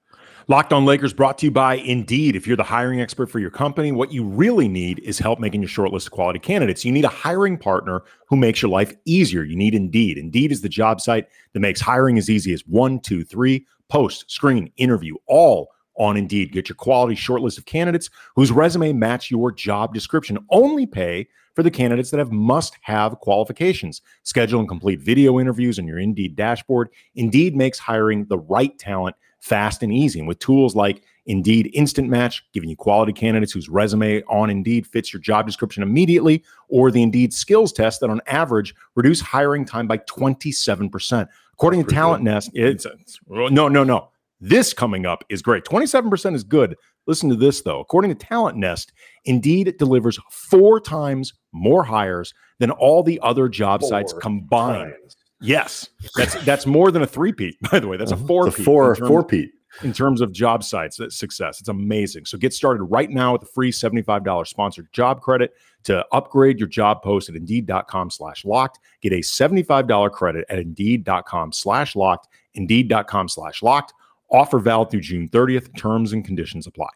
Locked 0.47 0.73
on 0.73 0.85
Lakers 0.85 1.13
brought 1.13 1.37
to 1.37 1.45
you 1.45 1.51
by 1.51 1.75
Indeed. 1.75 2.35
If 2.35 2.47
you're 2.47 2.57
the 2.57 2.63
hiring 2.63 2.99
expert 2.99 3.27
for 3.27 3.39
your 3.39 3.51
company, 3.51 3.91
what 3.91 4.11
you 4.11 4.23
really 4.23 4.67
need 4.67 4.99
is 4.99 5.19
help 5.19 5.39
making 5.39 5.61
your 5.61 5.69
short 5.69 5.93
list 5.93 6.07
of 6.07 6.13
quality 6.13 6.39
candidates. 6.39 6.83
You 6.83 6.91
need 6.91 7.05
a 7.05 7.09
hiring 7.09 7.57
partner 7.57 8.01
who 8.27 8.35
makes 8.35 8.61
your 8.61 8.71
life 8.71 8.93
easier. 9.05 9.43
You 9.43 9.55
need 9.55 9.75
Indeed. 9.75 10.17
Indeed 10.17 10.51
is 10.51 10.61
the 10.61 10.69
job 10.69 10.99
site 10.99 11.27
that 11.53 11.59
makes 11.59 11.79
hiring 11.79 12.17
as 12.17 12.29
easy 12.29 12.53
as 12.53 12.65
one, 12.65 12.99
two, 12.99 13.23
three, 13.23 13.67
post, 13.87 14.29
screen, 14.31 14.71
interview, 14.77 15.15
all 15.27 15.69
on 15.95 16.17
Indeed. 16.17 16.51
Get 16.51 16.69
your 16.69 16.75
quality 16.75 17.13
short 17.13 17.41
list 17.41 17.59
of 17.59 17.65
candidates 17.65 18.09
whose 18.35 18.51
resume 18.51 18.93
match 18.93 19.29
your 19.29 19.51
job 19.51 19.93
description. 19.93 20.39
Only 20.49 20.87
pay 20.87 21.27
for 21.53 21.61
the 21.61 21.71
candidates 21.71 22.09
that 22.11 22.17
have 22.17 22.31
must 22.31 22.77
have 22.81 23.19
qualifications. 23.19 24.01
Schedule 24.23 24.59
and 24.59 24.69
complete 24.69 25.01
video 25.01 25.39
interviews 25.39 25.77
on 25.77 25.85
your 25.85 25.99
Indeed 25.99 26.35
dashboard. 26.35 26.89
Indeed 27.13 27.55
makes 27.55 27.77
hiring 27.77 28.25
the 28.25 28.39
right 28.39 28.75
talent 28.79 29.15
fast 29.41 29.83
and 29.83 29.93
easy. 29.93 30.19
And 30.19 30.27
with 30.27 30.39
tools 30.39 30.75
like 30.75 31.03
Indeed 31.25 31.69
Instant 31.73 32.09
Match, 32.09 32.43
giving 32.53 32.69
you 32.69 32.75
quality 32.75 33.13
candidates 33.13 33.51
whose 33.51 33.69
resume 33.69 34.23
on 34.23 34.49
Indeed 34.49 34.87
fits 34.87 35.11
your 35.11 35.19
job 35.19 35.45
description 35.45 35.83
immediately, 35.83 36.43
or 36.69 36.89
the 36.89 37.03
Indeed 37.03 37.33
skills 37.33 37.73
test 37.73 37.99
that 37.99 38.09
on 38.09 38.21
average 38.27 38.73
reduce 38.95 39.19
hiring 39.19 39.65
time 39.65 39.87
by 39.87 39.97
27%. 39.97 41.27
According 41.53 41.85
to 41.85 41.91
Talent 41.91 42.23
Nest, 42.23 42.49
it's, 42.53 42.85
it's 42.85 43.19
no, 43.27 43.67
no, 43.67 43.83
no. 43.83 44.09
This 44.39 44.73
coming 44.73 45.05
up 45.05 45.23
is 45.29 45.43
great. 45.43 45.63
27% 45.65 46.33
is 46.33 46.43
good. 46.43 46.75
Listen 47.05 47.29
to 47.29 47.35
this 47.35 47.61
though. 47.61 47.79
According 47.79 48.09
to 48.09 48.15
Talent 48.15 48.57
Nest, 48.57 48.91
Indeed 49.25 49.75
delivers 49.77 50.17
four 50.31 50.79
times 50.79 51.33
more 51.51 51.83
hires 51.83 52.33
than 52.57 52.71
all 52.71 53.03
the 53.03 53.19
other 53.21 53.47
job 53.47 53.83
sites 53.83 54.13
combined. 54.13 54.93
times. 55.01 55.15
Yes, 55.41 55.89
that's 56.15 56.35
that's 56.45 56.65
more 56.65 56.91
than 56.91 57.01
a 57.01 57.07
three-peat. 57.07 57.57
By 57.71 57.79
the 57.79 57.87
way, 57.87 57.97
that's 57.97 58.11
a 58.11 58.15
Mhm. 58.15 58.27
four. 58.27 58.47
It's 58.47 58.59
a 58.59 58.63
four 58.63 58.95
four 58.95 59.23
peat. 59.23 59.51
in 59.83 59.93
terms 59.93 60.19
of 60.21 60.31
job 60.33 60.63
sites 60.63 60.97
that's 60.97 61.15
success. 61.17 61.59
It's 61.61 61.69
amazing. 61.69 62.25
So 62.25 62.37
get 62.37 62.53
started 62.53 62.83
right 62.83 63.09
now 63.09 63.33
with 63.33 63.43
a 63.43 63.45
free 63.45 63.71
$75 63.71 64.49
sponsored 64.49 64.91
job 64.91 65.21
credit 65.21 65.53
to 65.83 66.05
upgrade 66.11 66.59
your 66.59 66.67
job 66.67 67.01
post 67.01 67.29
at 67.29 67.35
indeed.com 67.35 68.09
slash 68.09 68.43
locked. 68.45 68.79
Get 69.01 69.13
a 69.13 69.21
$75 69.21 70.11
credit 70.11 70.45
at 70.49 70.59
indeed.com 70.59 71.53
slash 71.53 71.95
locked, 71.95 72.27
indeed.com 72.53 73.29
slash 73.29 73.63
locked. 73.63 73.93
Offer 74.29 74.59
valid 74.59 74.89
through 74.91 75.01
June 75.01 75.27
30th. 75.29 75.75
Terms 75.77 76.13
and 76.13 76.23
conditions 76.23 76.67
apply. 76.67 76.89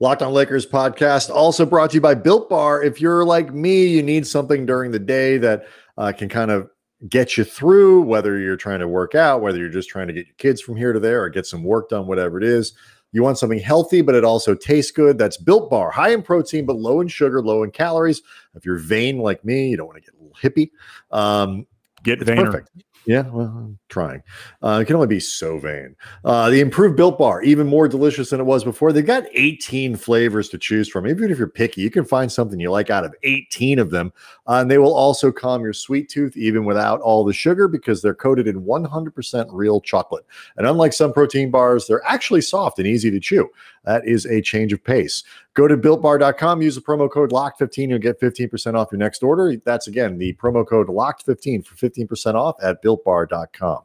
Locked 0.00 0.20
on 0.22 0.32
Lakers 0.34 0.66
podcast, 0.66 1.30
also 1.30 1.64
brought 1.64 1.90
to 1.90 1.94
you 1.94 2.00
by 2.02 2.14
Built 2.14 2.50
Bar. 2.50 2.82
If 2.82 3.00
you're 3.00 3.24
like 3.24 3.54
me, 3.54 3.86
you 3.86 4.02
need 4.02 4.26
something 4.26 4.66
during 4.66 4.90
the 4.90 4.98
day 4.98 5.38
that 5.38 5.64
uh, 5.96 6.12
can 6.12 6.28
kind 6.28 6.50
of 6.50 6.68
get 7.08 7.36
you 7.36 7.44
through, 7.44 8.02
whether 8.02 8.38
you're 8.38 8.56
trying 8.56 8.80
to 8.80 8.88
work 8.88 9.14
out, 9.14 9.42
whether 9.42 9.58
you're 9.58 9.68
just 9.68 9.88
trying 9.88 10.06
to 10.06 10.12
get 10.12 10.26
your 10.26 10.34
kids 10.36 10.60
from 10.60 10.76
here 10.76 10.92
to 10.92 11.00
there 11.00 11.22
or 11.22 11.28
get 11.28 11.46
some 11.46 11.62
work 11.62 11.90
done, 11.90 12.06
whatever 12.06 12.38
it 12.38 12.44
is. 12.44 12.74
You 13.12 13.22
want 13.22 13.38
something 13.38 13.58
healthy, 13.58 14.02
but 14.02 14.14
it 14.14 14.24
also 14.24 14.54
tastes 14.54 14.90
good. 14.90 15.16
That's 15.16 15.36
Built 15.36 15.70
Bar, 15.70 15.90
high 15.90 16.10
in 16.10 16.22
protein, 16.22 16.66
but 16.66 16.76
low 16.76 17.00
in 17.00 17.08
sugar, 17.08 17.40
low 17.40 17.62
in 17.62 17.70
calories. 17.70 18.22
If 18.54 18.64
you're 18.66 18.78
vain 18.78 19.18
like 19.18 19.44
me, 19.44 19.68
you 19.68 19.76
don't 19.76 19.86
want 19.86 20.02
to 20.02 20.10
get 20.10 20.18
a 20.18 20.22
little 20.22 20.36
hippie. 20.36 20.70
Um, 21.10 21.66
Get 22.02 22.20
it's 22.20 22.30
perfect. 22.30 22.70
Yeah, 23.06 23.28
well, 23.30 23.46
I'm 23.46 23.78
trying. 23.88 24.22
Uh, 24.62 24.80
it 24.82 24.86
can 24.86 24.96
only 24.96 25.06
be 25.06 25.20
so 25.20 25.58
vain. 25.58 25.94
Uh, 26.24 26.50
the 26.50 26.60
improved 26.60 26.96
Built 26.96 27.18
Bar, 27.18 27.40
even 27.42 27.68
more 27.68 27.86
delicious 27.86 28.30
than 28.30 28.40
it 28.40 28.44
was 28.44 28.64
before. 28.64 28.92
They've 28.92 29.06
got 29.06 29.24
18 29.32 29.94
flavors 29.94 30.48
to 30.48 30.58
choose 30.58 30.88
from. 30.88 31.06
Even 31.06 31.30
if 31.30 31.38
you're 31.38 31.46
picky, 31.46 31.82
you 31.82 31.90
can 31.90 32.04
find 32.04 32.30
something 32.30 32.58
you 32.58 32.68
like 32.70 32.90
out 32.90 33.04
of 33.04 33.14
18 33.22 33.78
of 33.78 33.90
them. 33.90 34.12
Uh, 34.48 34.54
and 34.60 34.70
they 34.70 34.78
will 34.78 34.94
also 34.94 35.30
calm 35.30 35.62
your 35.62 35.72
sweet 35.72 36.08
tooth, 36.08 36.36
even 36.36 36.64
without 36.64 37.00
all 37.00 37.24
the 37.24 37.32
sugar, 37.32 37.68
because 37.68 38.02
they're 38.02 38.14
coated 38.14 38.48
in 38.48 38.64
100% 38.64 39.46
real 39.52 39.80
chocolate. 39.80 40.26
And 40.56 40.66
unlike 40.66 40.92
some 40.92 41.12
protein 41.12 41.52
bars, 41.52 41.86
they're 41.86 42.04
actually 42.04 42.40
soft 42.40 42.80
and 42.80 42.88
easy 42.88 43.10
to 43.12 43.20
chew. 43.20 43.48
That 43.86 44.06
is 44.06 44.26
a 44.26 44.42
change 44.42 44.72
of 44.72 44.84
pace. 44.84 45.22
Go 45.54 45.66
to 45.66 45.76
builtbar.com, 45.76 46.60
use 46.60 46.74
the 46.74 46.80
promo 46.80 47.10
code 47.10 47.30
LOCKED15, 47.30 47.88
you'll 47.88 47.98
get 47.98 48.20
15% 48.20 48.74
off 48.74 48.88
your 48.92 48.98
next 48.98 49.22
order. 49.22 49.56
That's 49.64 49.86
again 49.86 50.18
the 50.18 50.34
promo 50.34 50.66
code 50.66 50.88
LOCKED15 50.88 51.64
for 51.64 51.76
15% 51.76 52.34
off 52.34 52.56
at 52.62 52.82
builtbar.com. 52.82 53.82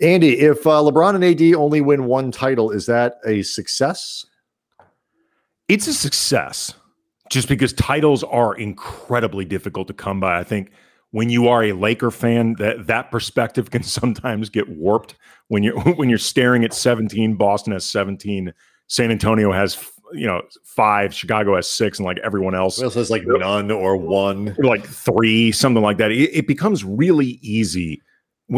Andy, 0.00 0.40
if 0.40 0.66
uh, 0.66 0.82
LeBron 0.82 1.14
and 1.14 1.24
AD 1.24 1.54
only 1.54 1.80
win 1.80 2.04
one 2.04 2.30
title, 2.30 2.70
is 2.70 2.86
that 2.86 3.18
a 3.24 3.42
success? 3.42 4.26
it's 5.68 5.86
a 5.86 5.94
success 5.94 6.74
just 7.30 7.48
because 7.48 7.72
titles 7.72 8.22
are 8.24 8.54
incredibly 8.54 9.44
difficult 9.44 9.88
to 9.88 9.94
come 9.94 10.20
by. 10.20 10.38
I 10.38 10.44
think 10.44 10.70
when 11.10 11.28
you 11.28 11.48
are 11.48 11.64
a 11.64 11.72
Laker 11.72 12.10
fan, 12.10 12.54
that 12.58 12.86
that 12.86 13.10
perspective 13.10 13.70
can 13.72 13.82
sometimes 13.82 14.48
get 14.48 14.68
warped 14.68 15.16
when 15.48 15.62
you're 15.62 15.78
when 15.94 16.08
you're 16.08 16.18
staring 16.18 16.64
at 16.64 16.74
17, 16.74 17.34
Boston 17.34 17.72
has 17.72 17.84
17, 17.84 18.52
San 18.88 19.10
Antonio 19.10 19.52
has 19.52 19.76
you 20.12 20.26
know 20.26 20.42
five, 20.64 21.14
Chicago 21.14 21.56
has 21.56 21.68
six, 21.68 21.98
and 21.98 22.06
like 22.06 22.18
everyone 22.18 22.54
else 22.54 22.80
also 22.80 23.00
says 23.00 23.10
like 23.10 23.22
none 23.26 23.70
or 23.70 23.96
one. 23.96 24.54
like 24.58 24.86
three, 24.86 25.52
something 25.52 25.82
like 25.82 25.98
that. 25.98 26.12
It, 26.12 26.30
it 26.36 26.46
becomes 26.46 26.84
really 26.84 27.38
easy, 27.42 28.02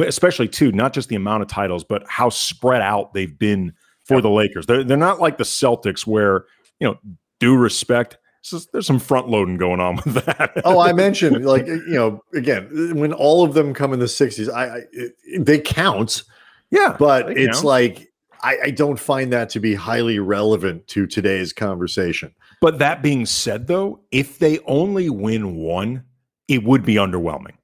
especially 0.04 0.48
too, 0.48 0.72
not 0.72 0.92
just 0.92 1.08
the 1.08 1.16
amount 1.16 1.42
of 1.42 1.48
titles, 1.48 1.84
but 1.84 2.04
how 2.08 2.28
spread 2.28 2.82
out 2.82 3.14
they've 3.14 3.38
been 3.38 3.72
for 4.04 4.20
the 4.20 4.30
Lakers. 4.30 4.66
They're 4.66 4.84
they're 4.84 4.96
not 4.96 5.20
like 5.20 5.38
the 5.38 5.44
Celtics 5.44 6.06
where 6.06 6.46
you 6.80 6.88
know 6.88 6.98
due 7.40 7.56
respect. 7.56 8.18
so 8.42 8.58
there's 8.72 8.86
some 8.86 8.98
front 8.98 9.28
loading 9.28 9.56
going 9.56 9.80
on 9.80 9.96
with 10.04 10.26
that. 10.26 10.52
Oh, 10.64 10.80
I 10.80 10.92
mentioned 10.92 11.44
like 11.44 11.66
you 11.66 11.84
know 11.86 12.22
again 12.34 12.98
when 12.98 13.12
all 13.12 13.44
of 13.44 13.54
them 13.54 13.74
come 13.74 13.92
in 13.92 14.00
the 14.00 14.06
60s, 14.06 14.52
I, 14.52 14.66
I 14.66 14.80
it, 14.92 15.46
they 15.46 15.58
count, 15.60 16.24
yeah, 16.70 16.96
but 16.98 17.36
it's 17.36 17.58
count. 17.58 17.64
like 17.64 18.07
I, 18.42 18.58
I 18.64 18.70
don't 18.70 18.98
find 18.98 19.32
that 19.32 19.50
to 19.50 19.60
be 19.60 19.74
highly 19.74 20.18
relevant 20.18 20.86
to 20.88 21.06
today's 21.06 21.52
conversation. 21.52 22.34
But 22.60 22.78
that 22.78 23.02
being 23.02 23.26
said, 23.26 23.66
though, 23.66 24.00
if 24.10 24.38
they 24.38 24.58
only 24.60 25.10
win 25.10 25.56
one, 25.56 26.04
it 26.48 26.64
would 26.64 26.84
be 26.84 26.94
underwhelming. 26.94 27.54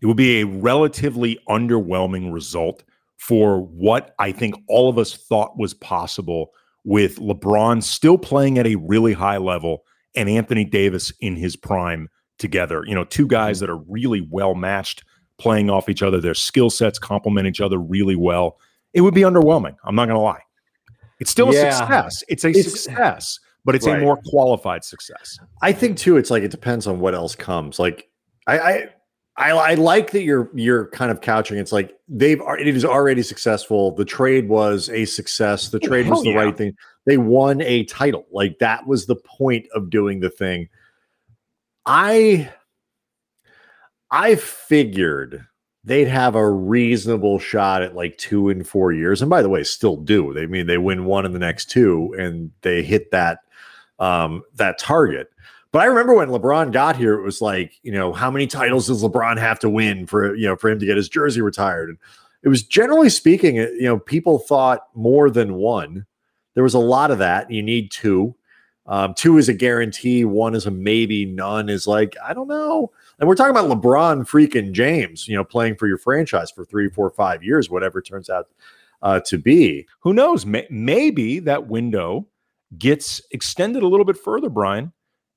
It 0.00 0.06
would 0.06 0.16
be 0.16 0.40
a 0.40 0.46
relatively 0.46 1.38
underwhelming 1.48 2.32
result 2.32 2.84
for 3.16 3.60
what 3.60 4.14
I 4.18 4.32
think 4.32 4.54
all 4.68 4.88
of 4.88 4.96
us 4.96 5.14
thought 5.14 5.58
was 5.58 5.74
possible 5.74 6.52
with 6.84 7.18
LeBron 7.18 7.82
still 7.82 8.16
playing 8.16 8.58
at 8.58 8.66
a 8.66 8.76
really 8.76 9.12
high 9.12 9.38
level 9.38 9.84
and 10.14 10.28
Anthony 10.28 10.64
Davis 10.64 11.12
in 11.20 11.36
his 11.36 11.56
prime 11.56 12.08
together. 12.38 12.84
You 12.86 12.94
know, 12.94 13.04
two 13.04 13.26
guys 13.26 13.58
mm-hmm. 13.58 13.66
that 13.66 13.72
are 13.72 13.84
really 13.88 14.26
well 14.30 14.54
matched, 14.54 15.04
playing 15.38 15.68
off 15.68 15.88
each 15.88 16.02
other. 16.02 16.20
Their 16.20 16.34
skill 16.34 16.70
sets 16.70 16.98
complement 16.98 17.46
each 17.46 17.60
other 17.60 17.78
really 17.78 18.16
well. 18.16 18.58
It 18.98 19.02
would 19.02 19.14
be 19.14 19.20
underwhelming. 19.20 19.76
I'm 19.84 19.94
not 19.94 20.06
going 20.06 20.16
to 20.16 20.22
lie. 20.22 20.42
It's 21.20 21.30
still 21.30 21.54
Yeah. 21.54 21.68
a 21.68 21.72
success. 21.72 22.24
It's 22.28 22.44
a 22.44 22.48
It's- 22.48 22.64
success, 22.64 23.38
but 23.64 23.76
it's 23.76 23.86
a 23.86 23.96
more 23.98 24.18
qualified 24.26 24.82
success. 24.82 25.38
I 25.62 25.72
think 25.72 25.98
too, 25.98 26.16
it's 26.16 26.32
like 26.32 26.42
it 26.42 26.50
depends 26.50 26.88
on 26.88 26.98
what 26.98 27.14
else 27.14 27.36
comes. 27.36 27.78
Like 27.78 28.08
I, 28.48 28.58
I 28.58 28.88
I, 29.36 29.50
I 29.52 29.74
like 29.74 30.10
that 30.10 30.22
you're 30.22 30.50
you're 30.52 30.88
kind 30.88 31.12
of 31.12 31.20
couching. 31.20 31.58
It's 31.58 31.70
like 31.70 31.96
they've 32.08 32.40
it 32.58 32.66
is 32.66 32.84
already 32.84 33.22
successful. 33.22 33.94
The 33.94 34.04
trade 34.04 34.48
was 34.48 34.88
a 34.90 35.04
success. 35.04 35.68
The 35.68 35.78
oh, 35.80 35.86
trade 35.86 36.08
was 36.08 36.24
the 36.24 36.30
yeah. 36.30 36.36
right 36.38 36.56
thing. 36.56 36.74
They 37.06 37.18
won 37.18 37.60
a 37.62 37.84
title. 37.84 38.26
Like 38.32 38.58
that 38.58 38.84
was 38.88 39.06
the 39.06 39.14
point 39.14 39.68
of 39.76 39.90
doing 39.90 40.18
the 40.18 40.30
thing. 40.30 40.68
I 41.86 42.50
I 44.10 44.34
figured 44.34 45.46
they'd 45.88 46.08
have 46.08 46.34
a 46.34 46.50
reasonable 46.50 47.38
shot 47.38 47.82
at 47.82 47.96
like 47.96 48.16
two 48.18 48.48
and 48.48 48.66
four 48.66 48.92
years. 48.92 49.20
And 49.20 49.30
by 49.30 49.42
the 49.42 49.48
way, 49.48 49.64
still 49.64 49.96
do. 49.96 50.32
They 50.32 50.42
I 50.42 50.46
mean 50.46 50.66
they 50.66 50.78
win 50.78 51.04
one 51.04 51.26
in 51.26 51.32
the 51.32 51.38
next 51.38 51.70
two 51.70 52.14
and 52.18 52.52
they 52.62 52.82
hit 52.82 53.10
that 53.10 53.40
um 53.98 54.42
that 54.54 54.78
target. 54.78 55.30
But 55.72 55.80
I 55.80 55.86
remember 55.86 56.14
when 56.14 56.28
LeBron 56.28 56.72
got 56.72 56.96
here, 56.96 57.14
it 57.14 57.22
was 57.22 57.42
like, 57.42 57.74
you 57.82 57.92
know, 57.92 58.12
how 58.12 58.30
many 58.30 58.46
titles 58.46 58.86
does 58.86 59.02
LeBron 59.02 59.38
have 59.38 59.58
to 59.60 59.68
win 59.68 60.06
for, 60.06 60.34
you 60.34 60.46
know, 60.46 60.56
for 60.56 60.70
him 60.70 60.78
to 60.78 60.86
get 60.86 60.96
his 60.96 61.10
jersey 61.10 61.42
retired? 61.42 61.90
And 61.90 61.98
it 62.42 62.48
was 62.48 62.62
generally 62.62 63.10
speaking, 63.10 63.56
you 63.56 63.82
know, 63.82 63.98
people 63.98 64.38
thought 64.38 64.86
more 64.94 65.28
than 65.28 65.54
one. 65.54 66.06
There 66.54 66.62
was 66.62 66.74
a 66.74 66.78
lot 66.78 67.10
of 67.10 67.18
that. 67.18 67.50
You 67.50 67.62
need 67.62 67.90
two. 67.90 68.34
Um, 68.86 69.12
two 69.12 69.36
is 69.36 69.50
a 69.50 69.54
guarantee, 69.54 70.24
one 70.24 70.54
is 70.54 70.64
a 70.64 70.70
maybe, 70.70 71.26
none 71.26 71.68
is 71.68 71.86
like, 71.86 72.16
I 72.24 72.32
don't 72.32 72.48
know. 72.48 72.90
And 73.18 73.28
we're 73.28 73.34
talking 73.34 73.50
about 73.50 73.70
LeBron 73.70 74.28
freaking 74.28 74.72
James, 74.72 75.26
you 75.26 75.36
know, 75.36 75.44
playing 75.44 75.76
for 75.76 75.88
your 75.88 75.98
franchise 75.98 76.50
for 76.50 76.64
three, 76.64 76.88
four, 76.88 77.10
five 77.10 77.42
years, 77.42 77.68
whatever 77.68 77.98
it 77.98 78.06
turns 78.06 78.30
out 78.30 78.46
uh, 79.02 79.20
to 79.26 79.38
be. 79.38 79.86
Who 80.00 80.12
knows? 80.12 80.46
May- 80.46 80.68
maybe 80.70 81.40
that 81.40 81.66
window 81.66 82.28
gets 82.76 83.20
extended 83.30 83.82
a 83.82 83.88
little 83.88 84.04
bit 84.04 84.16
further, 84.16 84.48
Brian, 84.48 84.92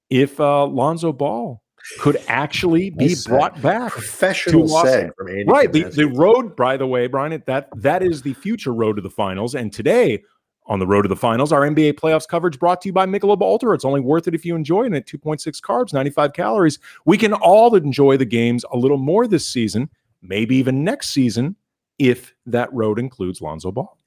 if 0.09 0.39
uh, 0.39 0.65
Lonzo 0.65 1.11
Ball 1.11 1.61
could 1.99 2.21
actually 2.27 2.91
be 2.91 3.07
Nice 3.07 3.25
brought 3.25 3.59
back. 3.61 3.91
Professional 3.91 4.67
seg 4.67 5.15
from 5.15 5.29
Andy 5.29 5.45
Right. 5.45 5.71
The, 5.71 5.83
the 5.83 6.07
road, 6.07 6.55
by 6.55 6.77
the 6.77 6.85
way, 6.85 7.07
Brian, 7.07 7.41
that 7.47 7.69
that 7.77 8.03
is 8.03 8.21
the 8.21 8.33
future 8.33 8.73
road 8.73 8.97
to 8.97 9.01
the 9.01 9.09
finals. 9.09 9.55
And 9.55 9.73
today, 9.73 10.21
on 10.67 10.79
the 10.79 10.87
road 10.87 11.01
to 11.03 11.07
the 11.09 11.15
finals, 11.15 11.51
our 11.51 11.61
NBA 11.61 11.93
playoffs 11.93 12.27
coverage 12.27 12.59
brought 12.59 12.81
to 12.81 12.89
you 12.89 12.93
by 12.93 13.05
Michelob 13.05 13.41
Ultra. 13.41 13.73
It's 13.73 13.85
only 13.85 13.99
worth 13.99 14.27
it 14.27 14.35
if 14.35 14.45
you 14.45 14.55
enjoy 14.55 14.85
it. 14.85 14.93
At 14.93 15.07
2.6 15.07 15.59
carbs, 15.61 15.93
95 15.93 16.33
calories. 16.33 16.79
We 17.05 17.17
can 17.17 17.33
all 17.33 17.75
enjoy 17.75 18.17
the 18.17 18.25
games 18.25 18.63
a 18.71 18.77
little 18.77 18.97
more 18.97 19.27
this 19.27 19.45
season, 19.45 19.89
maybe 20.21 20.55
even 20.55 20.83
next 20.83 21.09
season, 21.09 21.55
if 21.99 22.33
that 22.45 22.71
road 22.73 22.99
includes 22.99 23.41
Lonzo 23.41 23.71
Ball. 23.71 23.97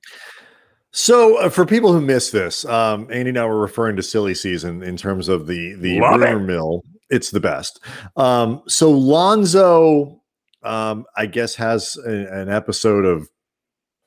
So, 0.93 1.39
uh, 1.39 1.49
for 1.49 1.67
people 1.67 1.93
who 1.93 2.01
missed 2.01 2.31
this, 2.33 2.65
um, 2.67 3.09
Andy 3.11 3.31
and 3.31 3.39
I 3.39 3.47
were 3.47 3.61
referring 3.61 3.97
to 3.97 4.03
silly 4.03 4.35
season 4.35 4.83
in 4.83 4.97
terms 4.97 5.29
of 5.29 5.49
the 5.49 5.75
the 5.75 5.99
Love 5.99 6.21
rumor 6.21 6.39
mill. 6.39 6.85
It's 7.11 7.31
the 7.31 7.41
best. 7.41 7.81
Um, 8.17 8.63
so 8.69 8.91
Lonzo, 8.93 10.21
um, 10.63 11.05
I 11.17 11.27
guess, 11.27 11.57
has 11.57 11.99
a- 12.07 12.11
an 12.33 12.49
episode 12.49 13.05
of 13.05 13.29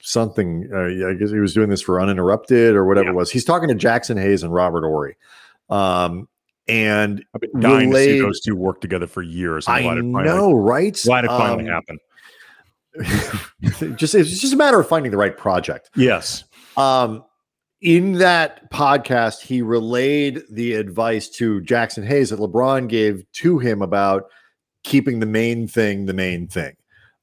something. 0.07 0.69
Uh, 0.73 0.85
yeah, 0.87 1.07
I 1.09 1.13
guess 1.13 1.29
he 1.31 1.39
was 1.39 1.53
doing 1.53 1.69
this 1.69 1.81
for 1.81 1.99
uninterrupted 1.99 2.75
or 2.75 2.85
whatever 2.85 3.07
Yeah. 3.07 3.11
it 3.11 3.15
was. 3.15 3.31
He's 3.31 3.43
talking 3.45 3.67
to 3.69 3.75
Jaxson 3.75 4.19
Hayes 4.21 4.43
and 4.43 4.53
Robert 4.53 4.85
Ory, 4.85 5.15
um, 5.69 6.27
and 6.67 7.23
I've 7.35 7.41
been 7.41 7.59
dying 7.59 7.91
to 7.91 7.97
see 7.97 8.19
those 8.19 8.39
two 8.41 8.55
work 8.55 8.81
together 8.81 9.07
for 9.07 9.21
years. 9.21 9.67
I 9.67 9.81
glad 9.81 9.95
finally- 9.97 10.23
know, 10.23 10.53
right? 10.53 10.99
Glad 11.03 11.25
it 11.25 11.29
finally 11.29 11.69
Um, 11.69 11.73
happened. 11.73 11.99
just 13.97 14.15
it's 14.15 14.39
just 14.39 14.53
a 14.53 14.57
matter 14.57 14.79
of 14.79 14.87
finding 14.87 15.11
the 15.11 15.17
right 15.17 15.37
project. 15.37 15.89
Yes. 15.95 16.43
Um, 16.77 17.23
in 17.81 18.13
that 18.13 18.71
podcast, 18.71 19.41
he 19.41 19.61
relayed 19.61 20.41
the 20.51 20.73
advice 20.73 21.29
to 21.29 21.61
Jaxson 21.61 22.05
Hayes 22.05 22.31
that 22.31 22.39
LeBron 22.39 22.87
gave 22.89 23.23
to 23.33 23.59
him 23.59 23.81
about 23.81 24.25
keeping 24.83 25.19
the 25.19 25.25
main 25.25 25.67
thing 25.67 26.05
the 26.05 26.13
main 26.13 26.47
thing. 26.47 26.75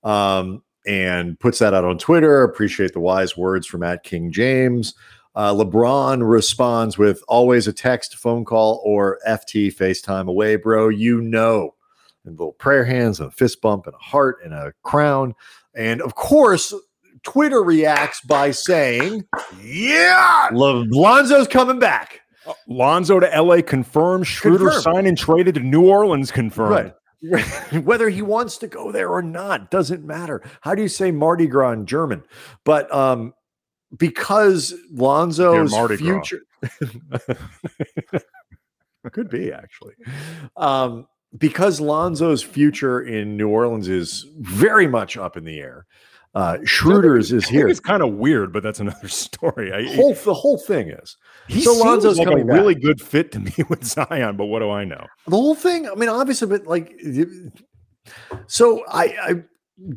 Um, 0.04 0.62
and 0.86 1.38
puts 1.40 1.58
that 1.60 1.74
out 1.74 1.84
on 1.84 1.98
Twitter. 1.98 2.42
Appreciate 2.42 2.92
the 2.92 3.00
wise 3.00 3.36
words 3.36 3.66
from 3.66 3.82
at 3.82 4.02
King 4.02 4.30
James. 4.30 4.94
Uh, 5.34 5.52
LeBron 5.52 6.28
responds 6.28 6.96
with 6.96 7.22
always 7.26 7.66
a 7.66 7.72
text, 7.72 8.16
phone 8.16 8.44
call, 8.44 8.80
or 8.84 9.18
FT 9.26 9.74
FaceTime 9.74 10.28
away, 10.28 10.56
bro. 10.56 10.88
You 10.88 11.20
know, 11.20 11.74
and 12.24 12.38
little 12.38 12.52
prayer 12.52 12.84
hands 12.84 13.18
and 13.18 13.28
a 13.28 13.32
fist 13.32 13.60
bump 13.60 13.86
and 13.86 13.94
a 13.94 13.98
heart 13.98 14.38
and 14.44 14.54
a 14.54 14.72
crown. 14.84 15.34
And 15.74 16.00
of 16.02 16.14
course, 16.14 16.72
Twitter 17.24 17.62
reacts 17.64 18.20
by 18.20 18.52
saying, 18.52 19.24
"Yeah, 19.60 20.50
Lo- 20.52 20.84
Lonzo's 20.88 21.48
coming 21.48 21.78
back." 21.80 22.20
Lonzo 22.68 23.18
to 23.20 23.26
LA 23.42 23.62
confirmed. 23.62 24.26
Schroeder 24.26 24.70
Confirmed. 24.70 24.82
signed 24.82 25.06
and 25.06 25.16
traded 25.18 25.54
to 25.54 25.60
New 25.62 25.88
Orleans 25.88 26.30
confirmed. 26.30 26.70
Right. 26.70 26.94
Whether 27.84 28.08
he 28.08 28.22
wants 28.22 28.58
to 28.58 28.66
go 28.66 28.92
there 28.92 29.08
or 29.08 29.22
not 29.22 29.70
doesn't 29.70 30.04
matter. 30.04 30.42
How 30.60 30.74
do 30.74 30.82
you 30.82 30.88
say 30.88 31.10
Mardi 31.10 31.46
Gras 31.46 31.72
in 31.72 31.86
German? 31.86 32.22
But 32.64 32.92
um, 32.94 33.34
because 33.96 34.74
Lonzo's 34.90 35.74
future 35.98 36.42
could 39.12 39.30
be 39.30 39.52
actually, 39.52 39.94
um, 40.56 41.06
because 41.38 41.80
Lonzo's 41.80 42.42
future 42.42 43.02
in 43.02 43.36
New 43.36 43.48
Orleans 43.48 43.88
is 43.88 44.26
very 44.38 44.86
much 44.86 45.16
up 45.16 45.36
in 45.36 45.44
the 45.44 45.58
air. 45.58 45.86
Uh, 46.34 46.58
Schroeder's 46.64 47.30
is 47.32 47.48
here. 47.48 47.68
It's 47.68 47.78
kind 47.78 48.02
of 48.02 48.14
weird, 48.14 48.52
but 48.52 48.62
that's 48.62 48.80
another 48.80 49.08
story. 49.08 49.72
I, 49.72 49.94
Whole, 49.94 50.14
the 50.14 50.34
whole 50.34 50.58
thing 50.58 50.90
is 50.90 51.16
he 51.48 51.60
so 51.60 51.72
Lonzo's 51.72 52.18
like 52.18 52.26
a 52.26 52.30
coming 52.30 52.46
really 52.46 52.74
back. 52.74 52.82
good 52.82 53.00
fit 53.00 53.30
to 53.32 53.38
me 53.40 53.52
with 53.68 53.84
Zion, 53.84 54.36
but 54.36 54.46
what 54.46 54.58
do 54.58 54.70
I 54.70 54.84
know? 54.84 55.06
the 55.26 55.36
whole 55.36 55.54
thing. 55.54 55.88
I 55.88 55.94
mean, 55.94 56.08
obviously, 56.08 56.48
but 56.48 56.66
like, 56.66 56.92
so 58.46 58.84
I, 58.88 59.04
I 59.22 59.34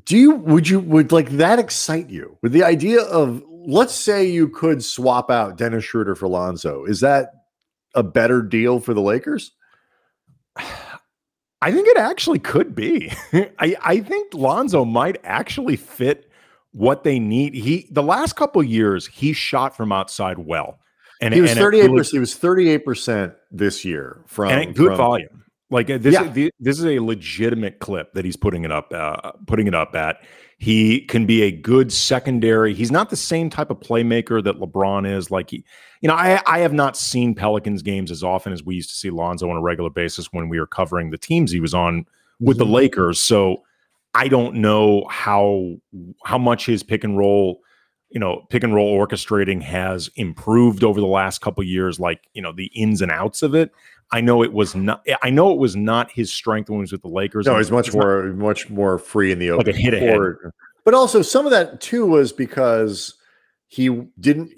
do 0.06 0.18
you 0.18 0.32
would 0.36 0.70
you 0.70 0.80
would 0.80 1.12
like 1.12 1.30
that 1.32 1.60
excite 1.60 2.10
you 2.10 2.38
with 2.42 2.52
the 2.52 2.64
idea 2.64 3.02
of 3.04 3.44
let's 3.50 3.94
say 3.94 4.26
you 4.26 4.48
could 4.48 4.84
swap 4.84 5.30
out 5.30 5.58
Dennis 5.58 5.84
Schroeder 5.86 6.16
for 6.16 6.28
Lonzo? 6.28 6.86
Is 6.86 7.00
that 7.02 7.32
a 7.96 8.04
better 8.04 8.42
deal 8.42 8.80
for 8.80 8.94
the 8.94 9.02
Lakers? 9.02 9.52
I 11.62 11.72
think 11.72 11.88
it 11.88 11.98
actually 11.98 12.40
could 12.40 12.76
be. 12.76 13.12
I, 13.34 13.76
I 13.82 14.00
think 14.00 14.34
Lonzo 14.34 14.86
might 14.86 15.18
actually 15.24 15.76
fit 15.76 16.30
what 16.72 17.04
they 17.04 17.20
need. 17.20 17.56
He 17.56 17.88
the 17.92 18.04
last 18.04 18.36
couple 18.36 18.62
years 18.64 19.08
he 19.08 19.34
shot 19.34 19.76
from 19.76 19.92
outside 19.92 20.38
well, 20.40 20.80
and 21.22 21.34
He 21.34 21.42
was 21.42 21.54
thirty 21.54 21.80
eight 21.80 21.90
percent. 21.90 22.14
He 22.14 22.20
was 22.20 22.36
thirty 22.36 22.70
eight 22.70 22.86
percent 22.86 23.34
this 23.52 23.84
year 23.84 24.22
from 24.28 24.50
and 24.52 24.76
good 24.76 24.90
from- 24.90 24.98
volume. 24.98 25.44
Like 25.70 25.88
this, 25.88 26.14
Yeah. 26.14 26.32
is, 26.32 26.52
this 26.62 26.80
is 26.80 26.86
a 26.86 27.00
legitimate 27.00 27.80
clip 27.80 28.14
that 28.14 28.24
he's 28.24 28.38
putting 28.38 28.64
it 28.64 28.72
up, 28.72 28.94
uh, 28.94 29.34
putting 29.48 29.68
it 29.68 29.76
up 29.76 29.96
at. 29.96 30.22
He 30.60 31.02
can 31.02 31.28
be 31.28 31.44
a 31.44 31.52
good 31.52 31.94
secondary. 31.94 32.74
He's 32.74 32.92
not 32.92 33.12
the 33.12 33.16
same 33.16 33.50
type 33.50 33.70
of 33.70 33.80
playmaker 33.80 34.44
that 34.44 34.60
LeBron 34.60 35.08
is. 35.10 35.30
Like 35.30 35.52
he, 35.52 35.64
you 36.02 36.08
know, 36.10 36.16
I 36.16 36.42
I 36.48 36.60
have 36.60 36.74
not 36.74 36.98
seen 36.98 37.36
Pelicans 37.36 37.84
games 37.84 38.10
as 38.10 38.24
often 38.24 38.52
as 38.54 38.64
we 38.64 38.76
used 38.76 38.90
to 38.90 38.96
see 38.96 39.12
Lonzo 39.12 39.50
on 39.50 39.56
a 39.58 39.62
regular 39.62 39.92
basis 39.92 40.34
when 40.34 40.50
we 40.50 40.60
were 40.60 40.66
covering 40.66 41.12
the 41.12 41.18
teams 41.18 41.52
he 41.52 41.60
was 41.60 41.76
on 41.76 42.06
with 42.40 42.58
the 42.58 42.66
Mhm. 42.66 42.72
Lakers. 42.72 43.20
So 43.20 43.64
I 44.16 44.28
don't 44.28 44.56
know 44.56 45.06
how 45.10 45.76
how 46.24 46.40
much 46.40 46.66
his 46.66 46.82
pick 46.82 47.04
and 47.04 47.20
roll, 47.20 47.60
you 48.10 48.20
know, 48.20 48.48
pick 48.50 48.64
and 48.64 48.74
roll 48.74 48.98
orchestrating 48.98 49.62
has 49.62 50.10
improved 50.16 50.84
over 50.84 51.00
the 51.00 51.06
last 51.06 51.40
couple 51.40 51.64
years. 51.64 52.00
Like 52.00 52.22
you 52.34 52.42
know, 52.42 52.52
the 52.52 52.72
ins 52.74 53.04
and 53.04 53.12
outs 53.12 53.44
of 53.44 53.54
it. 53.54 53.72
I 54.12 54.22
know 54.22 54.42
it 54.44 54.54
was 54.54 54.76
not. 54.76 55.06
I 55.22 55.30
know 55.30 55.52
it 55.52 55.58
was 55.60 55.76
not 55.76 56.10
his 56.12 56.32
strength 56.34 56.70
when 56.70 56.80
he 56.80 56.82
was 56.82 56.92
with 56.94 57.02
the 57.02 57.10
Lakers. 57.10 57.46
No, 57.46 57.58
he's 57.58 57.72
much 57.72 57.88
it's 57.88 57.96
not- 57.96 58.04
more 58.06 58.24
much 58.34 58.70
more 58.70 58.98
free 58.98 59.32
in 59.32 59.40
the 59.40 59.50
open 59.52 59.66
Like 59.66 59.76
a 59.76 59.78
hit 59.78 59.94
ahead. 59.94 60.18
But 60.86 60.94
also 60.94 61.22
some 61.22 61.46
of 61.46 61.52
that 61.52 61.82
too 61.82 62.06
was 62.06 62.32
because 62.32 63.16
he 63.68 63.90
didn't 64.20 64.52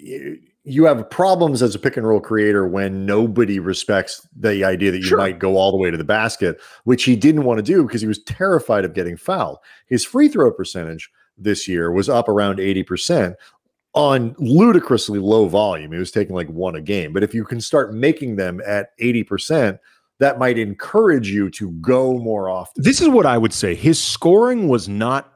you 0.62 0.84
have 0.84 1.08
problems 1.10 1.62
as 1.62 1.74
a 1.74 1.78
pick 1.78 1.96
and 1.96 2.06
roll 2.06 2.20
creator 2.20 2.66
when 2.68 3.06
nobody 3.06 3.58
respects 3.58 4.24
the 4.36 4.62
idea 4.62 4.90
that 4.92 4.98
you 4.98 5.04
Sure. 5.04 5.18
might 5.18 5.38
go 5.38 5.56
all 5.56 5.70
the 5.72 5.78
way 5.78 5.90
to 5.90 5.96
the 5.96 6.04
basket, 6.04 6.60
which 6.84 7.04
he 7.04 7.16
didn't 7.16 7.44
want 7.44 7.58
to 7.58 7.62
do 7.62 7.82
because 7.82 8.02
he 8.02 8.06
was 8.06 8.22
terrified 8.22 8.84
of 8.84 8.92
getting 8.94 9.16
fouled. 9.16 9.58
His 9.86 10.04
free 10.04 10.28
throw 10.28 10.52
percentage 10.52 11.10
this 11.38 11.66
year 11.66 11.90
was 11.90 12.08
up 12.10 12.28
around 12.28 12.58
80% 12.60 13.34
on 13.94 14.34
ludicrously 14.38 15.18
low 15.18 15.46
volume. 15.48 15.92
He 15.92 15.98
was 15.98 16.12
taking 16.12 16.34
like 16.34 16.48
one 16.48 16.76
a 16.76 16.80
game. 16.80 17.12
But 17.12 17.22
if 17.24 17.34
you 17.34 17.44
can 17.44 17.60
start 17.60 17.92
making 17.92 18.36
them 18.36 18.60
at 18.64 18.96
80%, 18.98 19.78
that 20.20 20.38
might 20.38 20.58
encourage 20.58 21.28
you 21.28 21.50
to 21.50 21.70
go 21.80 22.18
more 22.18 22.48
often. 22.48 22.82
This 22.82 23.00
is 23.00 23.08
what 23.08 23.26
I 23.26 23.38
would 23.38 23.52
say. 23.52 23.74
His 23.74 24.00
scoring 24.00 24.68
was 24.68 24.88
not 24.88 25.32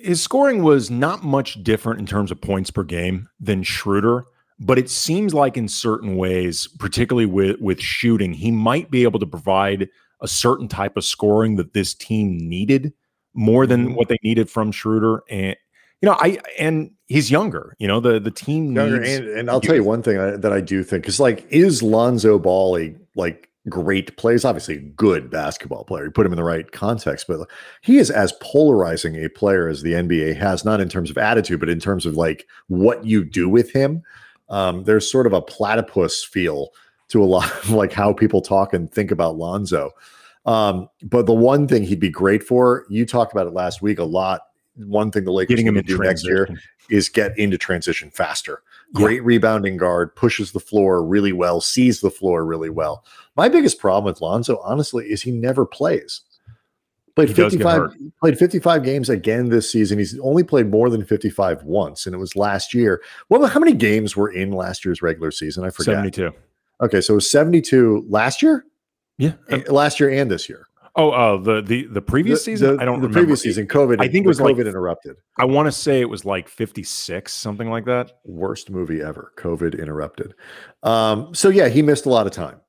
his 0.00 0.22
scoring 0.22 0.62
was 0.62 0.92
not 0.92 1.24
much 1.24 1.62
different 1.64 1.98
in 1.98 2.06
terms 2.06 2.30
of 2.30 2.40
points 2.40 2.70
per 2.70 2.84
game 2.84 3.28
than 3.40 3.64
Schroeder, 3.64 4.24
but 4.60 4.78
it 4.78 4.88
seems 4.88 5.34
like 5.34 5.56
in 5.56 5.66
certain 5.66 6.16
ways, 6.16 6.68
particularly 6.78 7.26
with 7.26 7.60
with 7.60 7.80
shooting, 7.80 8.32
he 8.32 8.52
might 8.52 8.92
be 8.92 9.02
able 9.02 9.18
to 9.18 9.26
provide 9.26 9.88
a 10.22 10.28
certain 10.28 10.68
type 10.68 10.96
of 10.96 11.04
scoring 11.04 11.56
that 11.56 11.74
this 11.74 11.94
team 11.94 12.38
needed 12.38 12.92
more 13.34 13.66
than 13.66 13.88
Mhm. 13.90 13.94
what 13.96 14.08
they 14.08 14.18
needed 14.22 14.48
from 14.48 14.70
Schroeder. 14.70 15.22
And 15.28 15.56
you 16.00 16.08
know, 16.08 16.16
I 16.18 16.38
and 16.58 16.90
he's 17.06 17.30
younger. 17.30 17.74
You 17.78 17.88
know, 17.88 18.00
the 18.00 18.20
the 18.20 18.30
team 18.30 18.74
Younger, 18.74 19.02
and, 19.02 19.28
and 19.28 19.50
I'll 19.50 19.60
tell 19.60 19.74
you 19.74 19.84
one 19.84 20.02
thing 20.02 20.18
I, 20.18 20.36
that 20.36 20.52
I 20.52 20.60
do 20.60 20.84
think 20.84 21.08
is 21.08 21.18
like, 21.18 21.46
is 21.50 21.82
Lonzo 21.82 22.38
Ball 22.38 22.78
a 22.78 22.94
like 23.14 23.48
great 23.68 24.16
plays, 24.16 24.44
obviously 24.44 24.76
a 24.76 24.80
good 24.80 25.30
basketball 25.30 25.84
player. 25.84 26.04
You 26.04 26.10
put 26.10 26.26
him 26.26 26.32
in 26.32 26.36
the 26.36 26.44
right 26.44 26.70
context, 26.70 27.26
but 27.26 27.48
he 27.82 27.98
is 27.98 28.10
as 28.10 28.32
polarizing 28.40 29.16
a 29.16 29.28
player 29.28 29.68
as 29.68 29.82
the 29.82 29.92
NBA 29.92 30.36
has, 30.36 30.64
not 30.64 30.80
in 30.80 30.88
terms 30.88 31.10
of 31.10 31.18
attitude, 31.18 31.60
but 31.60 31.68
in 31.68 31.80
terms 31.80 32.06
of 32.06 32.14
like 32.14 32.46
what 32.68 33.04
you 33.04 33.24
do 33.24 33.48
with 33.48 33.72
him. 33.72 34.02
Um, 34.48 34.84
there's 34.84 35.10
sort 35.10 35.26
of 35.26 35.32
a 35.32 35.42
platypus 35.42 36.24
feel 36.24 36.70
to 37.08 37.22
a 37.22 37.24
lot 37.26 37.50
of 37.50 37.70
like 37.70 37.92
how 37.92 38.12
people 38.12 38.40
talk 38.40 38.72
and 38.72 38.90
think 38.90 39.10
about 39.10 39.36
Lonzo. 39.36 39.90
Um, 40.46 40.88
but 41.02 41.26
the 41.26 41.34
one 41.34 41.68
thing 41.68 41.82
he'd 41.82 42.00
be 42.00 42.08
great 42.08 42.42
for, 42.42 42.86
you 42.88 43.04
talked 43.04 43.32
about 43.32 43.46
it 43.46 43.52
last 43.52 43.82
week 43.82 43.98
a 43.98 44.04
lot. 44.04 44.42
One 44.78 45.10
thing 45.10 45.24
the 45.24 45.32
Lakers 45.32 45.50
Getting 45.50 45.66
him 45.66 45.74
need 45.74 45.86
to 45.86 45.96
do 45.96 46.02
next 46.02 46.24
year 46.26 46.48
is 46.90 47.08
get 47.08 47.36
into 47.38 47.58
transition 47.58 48.10
faster. 48.10 48.62
Great 48.94 49.22
rebounding 49.22 49.76
guard, 49.76 50.14
pushes 50.16 50.52
the 50.52 50.60
floor 50.60 51.04
really 51.04 51.32
well, 51.32 51.60
sees 51.60 52.00
the 52.00 52.10
floor 52.10 52.44
really 52.44 52.70
well. 52.70 53.04
My 53.36 53.48
biggest 53.48 53.78
problem 53.78 54.04
with 54.10 54.20
Lonzo, 54.22 54.58
honestly, 54.64 55.04
is 55.06 55.20
he 55.22 55.30
never 55.30 55.66
plays. 55.66 56.22
Played 57.14 57.28
He 57.28 57.34
does 57.34 57.52
get 57.52 57.64
55 57.64 57.76
hurt. 57.78 57.92
played 58.20 58.38
55 58.38 58.84
games 58.84 59.10
again 59.10 59.48
this 59.48 59.70
season. 59.70 59.98
He's 59.98 60.18
only 60.20 60.44
played 60.44 60.70
more 60.70 60.88
than 60.88 61.04
55 61.04 61.64
once, 61.64 62.06
and 62.06 62.14
it 62.14 62.18
was 62.18 62.36
last 62.36 62.72
year. 62.72 63.02
Well, 63.28 63.44
how 63.46 63.58
many 63.58 63.72
games 63.74 64.16
were 64.16 64.30
in 64.30 64.52
last 64.52 64.84
year's 64.84 65.02
regular 65.02 65.32
season? 65.32 65.64
I 65.64 65.70
forget. 65.70 65.96
72. 65.96 66.32
Okay, 66.80 67.00
so 67.00 67.14
it 67.14 67.16
was 67.16 67.28
72 67.28 68.06
last 68.08 68.40
year, 68.40 68.64
Yeah. 69.18 69.32
Eh, 69.50 69.62
last 69.68 69.98
year 69.98 70.10
and 70.10 70.30
this 70.30 70.48
year. 70.48 70.67
Oh, 70.96 71.10
uh, 71.10 71.36
the 71.36 71.62
the 71.62 71.84
the 71.86 72.02
previous 72.02 72.44
The- 72.44 72.56
seain. 72.56 72.76
the- 72.76 72.82
I 72.82 72.84
don't 72.84 73.00
the 73.00 73.06
remember. 73.08 73.12
previous 73.20 73.42
season. 73.42 73.66
COVID. 73.68 74.00
I 74.00 74.08
think 74.08 74.24
it 74.24 74.28
was 74.28 74.40
COVID 74.40 74.56
like- 74.58 74.66
interrupted. 74.66 75.16
I 75.38 75.44
want 75.44 75.66
to 75.66 75.72
say 75.72 76.00
it 76.00 76.08
was 76.08 76.24
like 76.24 76.48
56, 76.48 77.32
something 77.32 77.70
like 77.70 77.84
that. 77.84 78.12
worst 78.24 78.70
movie 78.70 79.00
ever 79.02 79.32
covid 79.36 79.78
interrupted 79.78 80.34
um 80.82 81.34
so 81.34 81.48
yeah 81.48 81.68
he 81.68 81.82
missed 81.82 82.06
a 82.06 82.08
lot 82.10 82.26
of 82.26 82.32
time 82.32 82.60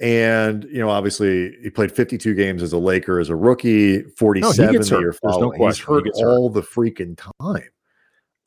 and 0.00 0.64
you 0.64 0.78
know 0.78 0.88
obviously 0.90 1.54
he 1.62 1.70
played 1.70 1.90
52 1.92 2.34
games 2.34 2.62
as 2.62 2.72
a 2.72 2.78
laker 2.78 3.18
as 3.20 3.28
a 3.28 3.36
rookie 3.36 4.02
47 4.16 4.72
gets 4.72 4.88
the 4.88 4.94
hurt. 4.96 5.00
year 5.00 5.14
There's 5.22 5.38
no 5.38 5.50
he's 5.50 5.58
question. 5.58 5.86
He 5.86 5.92
hurt 5.94 6.04
gets 6.04 6.20
hurt. 6.20 6.28
all 6.28 6.50
the 6.50 6.62
freaking 6.62 7.16
time 7.40 7.68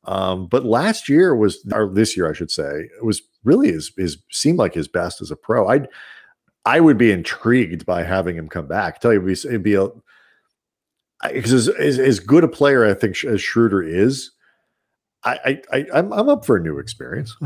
um 0.04 0.46
but 0.46 0.64
last 0.64 1.08
year 1.08 1.34
was 1.34 1.64
or 1.72 1.88
this 1.92 2.16
year 2.16 2.28
i 2.28 2.32
should 2.32 2.50
say 2.50 2.88
it 2.98 3.04
was 3.04 3.22
really 3.44 3.72
his 3.72 3.92
his 3.96 4.18
seemed 4.30 4.58
like 4.58 4.74
his 4.74 4.88
best 4.88 5.20
as 5.20 5.30
a 5.30 5.36
pro 5.36 5.68
i'd 5.68 5.88
i 6.66 6.78
would 6.80 6.98
be 6.98 7.10
intrigued 7.10 7.86
by 7.86 8.02
having 8.02 8.36
him 8.36 8.48
come 8.48 8.66
back 8.66 9.00
tell 9.00 9.12
you 9.12 9.26
it'd 9.26 9.42
be, 9.42 9.48
it'd 9.48 9.62
be 9.62 9.74
a 9.74 9.88
because 11.32 11.52
as, 11.52 11.68
as, 11.68 11.98
as 11.98 12.20
good 12.20 12.44
a 12.44 12.48
player 12.48 12.84
i 12.84 12.92
think 12.92 13.24
as 13.24 13.40
schroeder 13.40 13.82
is 13.82 14.32
I, 15.24 15.38
I, 15.44 15.78
I 15.78 15.86
I'm, 15.94 16.12
I'm 16.12 16.28
up 16.28 16.44
for 16.46 16.56
a 16.56 16.60
new 16.60 16.78
experience. 16.78 17.34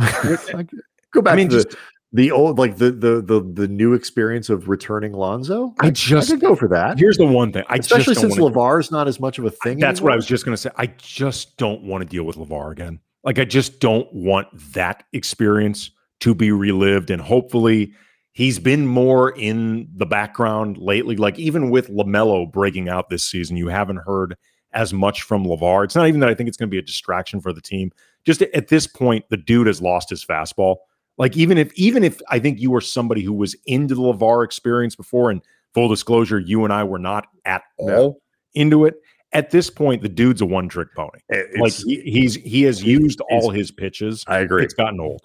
Go 1.13 1.23
back 1.23 1.33
I 1.33 1.37
mean, 1.37 1.49
to 1.49 1.57
the, 1.57 1.65
just 1.65 1.77
the 2.13 2.31
old, 2.31 2.59
like 2.59 2.77
the, 2.77 2.91
the 2.91 3.21
the 3.21 3.41
the 3.41 3.69
new 3.69 3.95
experience 3.95 4.49
of 4.51 4.69
returning 4.69 5.13
Lonzo. 5.13 5.75
I 5.81 5.87
I 5.87 5.91
just 5.91 6.31
could 6.31 6.41
go 6.41 6.55
for 6.55 6.69
that, 6.69 6.99
here's 6.99 7.17
the 7.17 7.27
one 7.27 7.53
thing. 7.53 7.65
I 7.69 7.77
especially 7.77 8.15
since 8.15 8.39
wanna- 8.39 8.55
LaVar's 8.55 8.91
not 8.91 9.09
as 9.09 9.19
much 9.19 9.39
of 9.39 9.45
a 9.45 9.51
thing. 9.51 9.79
That's 9.79 10.01
what 10.01 10.13
I 10.13 10.17
was 10.17 10.27
just 10.27 10.45
going 10.45 10.53
to 10.53 10.57
say. 10.57 10.71
I 10.77 10.87
just 10.99 11.57
don't 11.57 11.83
want 11.83 12.03
to 12.03 12.09
deal 12.09 12.25
with 12.25 12.37
LaVar 12.37 12.73
again. 12.73 13.01
Like, 13.25 13.39
I 13.39 13.45
just 13.45 13.81
don't 13.81 14.13
want 14.13 14.49
that 14.73 15.05
experience 15.13 15.91
to 16.21 16.35
be 16.35 16.53
relived. 16.53 17.11
And 17.11 17.21
hopefully, 17.21 17.93
he's 18.41 18.59
been 18.59 18.87
more 18.87 19.33
in 19.33 19.87
the 19.95 20.07
background 20.07 20.79
lately. 20.79 21.15
Like, 21.15 21.39
even 21.39 21.69
with 21.69 21.89
LaMelo 21.91 22.51
breaking 22.51 22.89
out 22.89 23.11
this 23.11 23.23
season, 23.23 23.59
you 23.59 23.69
haven't 23.69 23.99
heard 23.99 24.35
as 24.73 24.95
much 24.95 25.21
from 25.23 25.45
LaVar. 25.45 25.85
It's 25.85 25.95
not 25.95 26.09
even 26.09 26.21
that 26.21 26.31
I 26.31 26.35
think 26.35 26.49
it's 26.49 26.57
going 26.57 26.69
to 26.69 26.75
be 26.75 26.79
a 26.79 26.83
distraction 26.83 27.43
for 27.43 27.53
the 27.53 27.61
team. 27.61 27.93
Just 28.25 28.41
at 28.41 28.69
this 28.69 28.87
point, 28.87 29.27
the 29.29 29.37
dude 29.37 29.67
has 29.67 29.83
lost 29.83 30.09
his 30.09 30.25
fastball. 30.25 30.77
Like, 31.19 31.37
even 31.37 31.59
if, 31.59 31.71
even 31.75 32.03
if 32.03 32.19
I 32.31 32.39
think 32.39 32.61
you 32.61 32.71
were 32.71 32.81
somebody 32.81 33.23
who 33.23 33.35
was 33.35 33.55
into 33.67 33.95
the 33.95 34.01
LaVar 34.01 34.43
experience 34.43 34.97
before, 34.97 35.31
and 35.31 35.43
full 35.75 35.89
disclosure, 35.89 36.39
you 36.39 36.65
and 36.65 36.73
I 36.73 36.83
were 36.85 36.99
not 36.99 37.27
at 37.45 37.63
No. 37.79 37.95
all 37.95 38.23
into 38.55 38.87
it 38.87 38.95
at 39.33 39.51
this 39.51 39.69
point, 39.69 40.03
the 40.03 40.09
dude's 40.09 40.41
a 40.41 40.47
one 40.47 40.69
trick 40.69 40.89
pony. 40.97 41.21
It- 41.29 41.61
Like 41.61 41.75
he, 41.75 42.01
he's 42.01 42.37
he 42.37 42.63
has 42.63 42.83
used 42.83 43.21
all 43.31 43.51
his 43.51 43.71
pitches. 43.71 44.25
I 44.27 44.39
agree. 44.39 44.65
It's 44.65 44.75
gotten 44.75 44.99
old. 44.99 45.21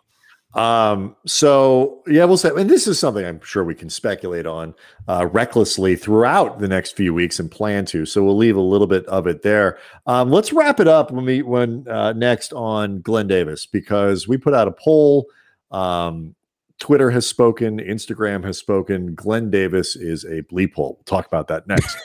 Um, 0.55 1.17
so 1.25 2.01
yeah, 2.07 2.23
we'll 2.23 2.37
say, 2.37 2.49
and 2.55 2.69
this 2.69 2.87
is 2.87 2.97
something 2.97 3.25
I'm 3.25 3.41
sure 3.41 3.63
we 3.65 3.75
can 3.75 3.89
speculate 3.89 4.45
on 4.45 4.73
uh, 5.07 5.27
recklessly 5.31 5.97
throughout 5.97 6.59
the 6.59 6.67
next 6.67 6.95
few 6.95 7.13
weeks 7.13 7.39
and 7.39 7.51
plan 7.51 7.85
to. 7.87 8.05
So 8.05 8.23
we'll 8.23 8.37
leave 8.37 8.55
a 8.55 8.61
little 8.61 8.87
bit 8.87 9.05
of 9.07 9.27
it 9.27 9.41
there. 9.41 9.77
Um, 10.07 10.31
let's 10.31 10.53
wrap 10.53 10.79
it 10.79 10.87
up 10.87 11.11
when 11.11 11.25
we 11.25 11.41
when 11.41 11.85
uh, 11.89 12.13
next 12.13 12.53
on 12.53 13.01
Glen 13.01 13.27
Davis 13.27 13.65
because 13.65 14.27
we 14.27 14.37
put 14.37 14.53
out 14.53 14.67
a 14.67 14.71
poll. 14.71 15.25
Um, 15.71 16.35
Twitter 16.79 17.09
has 17.09 17.25
spoken, 17.25 17.79
Instagram 17.79 18.43
has 18.43 18.57
spoken. 18.57 19.15
Glen 19.15 19.49
Davis 19.49 19.95
is 19.95 20.25
a 20.25 20.41
bleep 20.43 20.73
hole. 20.73 20.95
We'll 20.97 21.03
talk 21.05 21.25
about 21.25 21.47
that 21.47 21.67
next. 21.67 21.97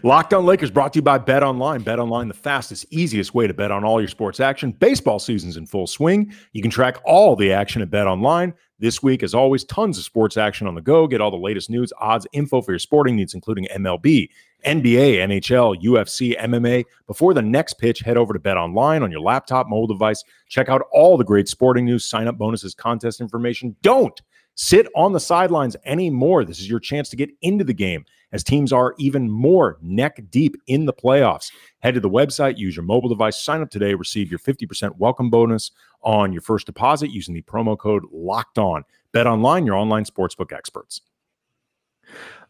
Locked 0.04 0.32
on 0.32 0.46
Lakers 0.46 0.70
brought 0.70 0.92
to 0.92 0.98
you 0.98 1.02
by 1.02 1.18
Bet 1.18 1.42
Online. 1.42 1.82
Bet 1.82 1.98
Online, 1.98 2.28
the 2.28 2.34
fastest, 2.34 2.86
easiest 2.90 3.34
way 3.34 3.48
to 3.48 3.54
bet 3.54 3.72
on 3.72 3.84
all 3.84 4.00
your 4.00 4.08
sports 4.08 4.38
action. 4.38 4.70
Baseball 4.70 5.18
season's 5.18 5.56
in 5.56 5.66
full 5.66 5.88
swing. 5.88 6.32
You 6.52 6.62
can 6.62 6.70
track 6.70 6.98
all 7.04 7.34
the 7.34 7.52
action 7.52 7.82
at 7.82 7.90
Bet 7.90 8.06
Online. 8.06 8.54
This 8.80 9.02
week, 9.02 9.24
as 9.24 9.34
always, 9.34 9.64
tons 9.64 9.98
of 9.98 10.04
sports 10.04 10.36
action 10.36 10.68
on 10.68 10.76
the 10.76 10.80
go. 10.80 11.08
Get 11.08 11.20
all 11.20 11.32
the 11.32 11.36
latest 11.36 11.68
news, 11.68 11.92
odds, 12.00 12.28
info 12.32 12.62
for 12.62 12.70
your 12.70 12.78
sporting 12.78 13.16
needs, 13.16 13.34
including 13.34 13.66
MLB, 13.74 14.28
NBA, 14.64 15.16
NHL, 15.16 15.82
UFC, 15.82 16.38
MMA. 16.38 16.84
Before 17.08 17.34
the 17.34 17.42
next 17.42 17.74
pitch, 17.74 18.00
head 18.00 18.16
over 18.16 18.32
to 18.32 18.38
Bet 18.38 18.56
Online 18.56 19.02
on 19.02 19.10
your 19.10 19.20
laptop, 19.20 19.68
mobile 19.68 19.88
device. 19.88 20.22
Check 20.48 20.68
out 20.68 20.82
all 20.92 21.16
the 21.16 21.24
great 21.24 21.48
sporting 21.48 21.86
news, 21.86 22.04
sign 22.04 22.28
up 22.28 22.38
bonuses, 22.38 22.72
contest 22.72 23.20
information. 23.20 23.74
Don't 23.82 24.20
sit 24.54 24.86
on 24.94 25.12
the 25.12 25.20
sidelines 25.20 25.76
anymore. 25.84 26.44
This 26.44 26.60
is 26.60 26.70
your 26.70 26.80
chance 26.80 27.08
to 27.08 27.16
get 27.16 27.30
into 27.42 27.64
the 27.64 27.74
game 27.74 28.04
as 28.32 28.44
teams 28.44 28.72
are 28.72 28.94
even 28.98 29.30
more 29.30 29.78
neck 29.80 30.20
deep 30.30 30.56
in 30.66 30.86
the 30.86 30.92
playoffs. 30.92 31.50
Head 31.80 31.94
to 31.94 32.00
the 32.00 32.10
website, 32.10 32.58
use 32.58 32.76
your 32.76 32.84
mobile 32.84 33.08
device, 33.08 33.42
sign 33.42 33.62
up 33.62 33.70
today, 33.70 33.94
receive 33.94 34.30
your 34.30 34.38
50% 34.38 34.96
welcome 34.98 35.30
bonus 35.30 35.70
on 36.02 36.32
your 36.32 36.42
first 36.42 36.66
deposit 36.66 37.10
using 37.10 37.34
the 37.34 37.42
promo 37.42 37.78
code 37.78 38.04
locked 38.12 38.58
on. 38.58 38.84
Bet 39.12 39.26
online, 39.26 39.66
your 39.66 39.74
online 39.74 40.04
sportsbook 40.04 40.52
experts. 40.52 41.00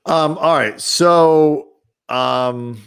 Um, 0.07 0.39
all 0.39 0.57
right. 0.57 0.81
So 0.81 1.69
um 2.09 2.81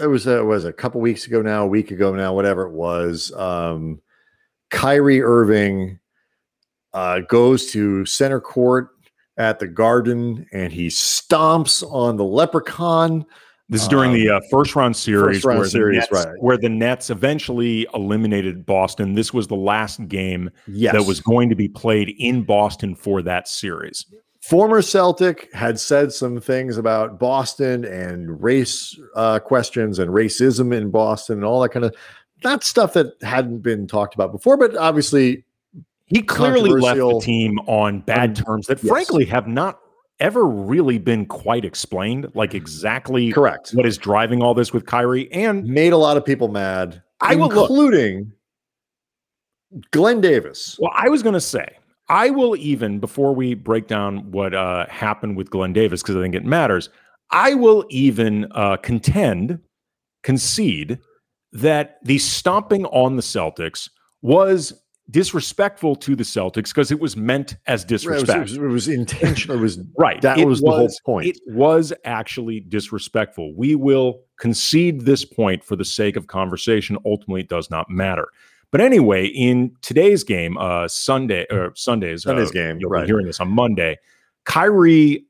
it 0.00 0.06
was 0.06 0.26
a, 0.26 0.38
it 0.38 0.44
was 0.44 0.64
a 0.64 0.72
couple 0.72 1.00
weeks 1.00 1.26
ago 1.26 1.42
now, 1.42 1.64
a 1.64 1.66
week 1.66 1.90
ago 1.90 2.14
now, 2.14 2.32
whatever 2.32 2.66
it 2.66 2.72
was. 2.72 3.32
Um 3.32 4.00
Kyrie 4.70 5.22
Irving 5.22 5.98
uh 6.92 7.20
goes 7.20 7.70
to 7.72 8.06
center 8.06 8.40
court 8.40 8.90
at 9.36 9.58
the 9.58 9.68
garden 9.68 10.46
and 10.52 10.72
he 10.72 10.88
stomps 10.88 11.82
on 11.92 12.16
the 12.16 12.24
leprechaun. 12.24 13.24
This 13.68 13.82
is 13.82 13.88
during 13.88 14.12
the 14.12 14.28
uh, 14.28 14.40
first 14.50 14.74
round 14.74 14.96
series, 14.96 15.36
first 15.36 15.44
round 15.44 15.60
where, 15.60 15.68
series, 15.68 16.08
the 16.08 16.16
Nets, 16.16 16.26
right. 16.26 16.42
where 16.42 16.58
the 16.58 16.68
Nets 16.68 17.08
eventually 17.08 17.86
eliminated 17.94 18.66
Boston. 18.66 19.14
This 19.14 19.32
was 19.32 19.46
the 19.46 19.54
last 19.54 20.08
game 20.08 20.50
Yes. 20.66 20.92
that 20.92 21.04
was 21.04 21.20
going 21.20 21.48
to 21.50 21.54
be 21.54 21.68
played 21.68 22.12
in 22.18 22.42
Boston 22.42 22.96
for 22.96 23.22
that 23.22 23.46
series. 23.46 24.06
former 24.42 24.82
Celtic 24.82 25.48
had 25.54 25.78
said 25.78 26.12
some 26.12 26.40
things 26.40 26.78
about 26.78 27.20
Boston 27.20 27.84
and 27.84 28.42
race 28.42 28.98
uh, 29.14 29.38
questions 29.38 30.00
and 30.00 30.10
racism 30.10 30.74
in 30.74 30.90
Boston 30.90 31.36
and 31.36 31.44
all 31.44 31.60
that 31.60 31.68
kind 31.68 31.84
of 31.84 31.94
that 32.42 32.64
stuff 32.64 32.94
that 32.94 33.12
hadn't 33.22 33.58
been 33.60 33.86
talked 33.86 34.14
about 34.14 34.32
before, 34.32 34.56
but 34.56 34.76
obviously 34.76 35.44
He 36.10 36.22
clearly 36.22 36.70
left 36.70 36.98
the 36.98 37.20
team 37.20 37.58
on 37.60 38.00
bad 38.00 38.30
Um, 38.38 38.44
terms 38.44 38.66
that, 38.66 38.82
yes. 38.82 38.88
frankly, 38.90 39.24
have 39.26 39.46
not 39.46 39.80
ever 40.18 40.44
really 40.44 40.98
been 40.98 41.24
quite 41.24 41.64
explained, 41.64 42.30
like 42.34 42.54
exactly 42.54 43.32
correct. 43.32 43.70
what 43.70 43.86
is 43.86 43.96
driving 43.96 44.42
all 44.42 44.52
this 44.52 44.72
with 44.72 44.84
Kyrie. 44.84 45.32
And 45.32 45.64
Made 45.64 45.92
a 45.92 45.96
lot 45.96 46.16
of 46.18 46.24
people 46.24 46.48
mad, 46.48 47.02
I 47.20 47.36
will 47.36 47.48
look- 47.48 47.70
including 47.70 48.32
Glen 49.92 50.20
Davis. 50.20 50.76
well, 50.80 50.92
I 50.94 51.08
was 51.08 51.22
going 51.22 51.32
to 51.34 51.40
say, 51.40 51.66
I 52.08 52.30
will 52.30 52.56
even, 52.56 52.98
before 52.98 53.34
we 53.34 53.54
break 53.54 53.86
down 53.86 54.30
what 54.32 54.52
uh, 54.52 54.86
happened 54.88 55.36
with 55.36 55.48
Glen 55.50 55.72
Davis, 55.72 56.02
because 56.02 56.16
I 56.16 56.20
think 56.20 56.34
it 56.34 56.44
matters, 56.44 56.90
I 57.30 57.54
will 57.54 57.86
even 57.88 58.50
uh, 58.52 58.76
contend, 58.78 59.60
concede 60.24 60.98
that 61.52 61.98
the 62.02 62.18
stomping 62.18 62.84
on 62.86 63.14
the 63.16 63.22
Celtics 63.22 63.88
was 64.22 64.72
disrespectful 65.10 65.96
to 65.96 66.14
the 66.14 66.22
Celtics 66.22 66.68
because 66.68 66.90
it 66.90 67.00
was 67.00 67.16
meant 67.16 67.56
as 67.66 67.80
was, 67.80 67.84
disrespect. 67.86 68.38
it 68.38 68.42
was- 68.42 68.56
it 68.56 68.60
was 68.60 68.88
intentional. 68.88 69.58
It 69.58 69.60
was 69.60 69.78
Right. 69.98 70.20
That 70.22 70.38
It 70.38 70.46
was 70.46 70.60
the 70.60 70.70
whole 70.70 70.90
point. 71.04 71.26
It 71.26 71.38
was 71.48 71.92
actually 72.04 72.60
disrespectful. 72.60 73.54
We 73.54 73.74
will 73.74 74.22
concede 74.38 75.02
this 75.02 75.24
point 75.24 75.64
for 75.64 75.76
the 75.76 75.84
sake 75.84 76.16
of 76.16 76.26
conversation. 76.26 76.96
Ultimately, 77.04 77.42
it 77.42 77.48
does 77.48 77.70
not 77.70 77.90
matter. 77.90 78.28
But 78.70 78.80
anyway, 78.80 79.26
in 79.26 79.74
today's 79.82 80.22
game, 80.22 80.56
uh, 80.56 80.86
Sunday 80.86 81.46
or 81.50 81.72
Sundays, 81.74 82.22
Sunday's 82.22 82.50
uh, 82.50 82.52
game, 82.52 82.78
you'll 82.78 82.90
right. 82.90 83.02
be 83.02 83.06
hearing 83.08 83.26
this 83.26 83.40
on 83.40 83.50
Monday. 83.50 83.98
Kyrie 84.44 85.26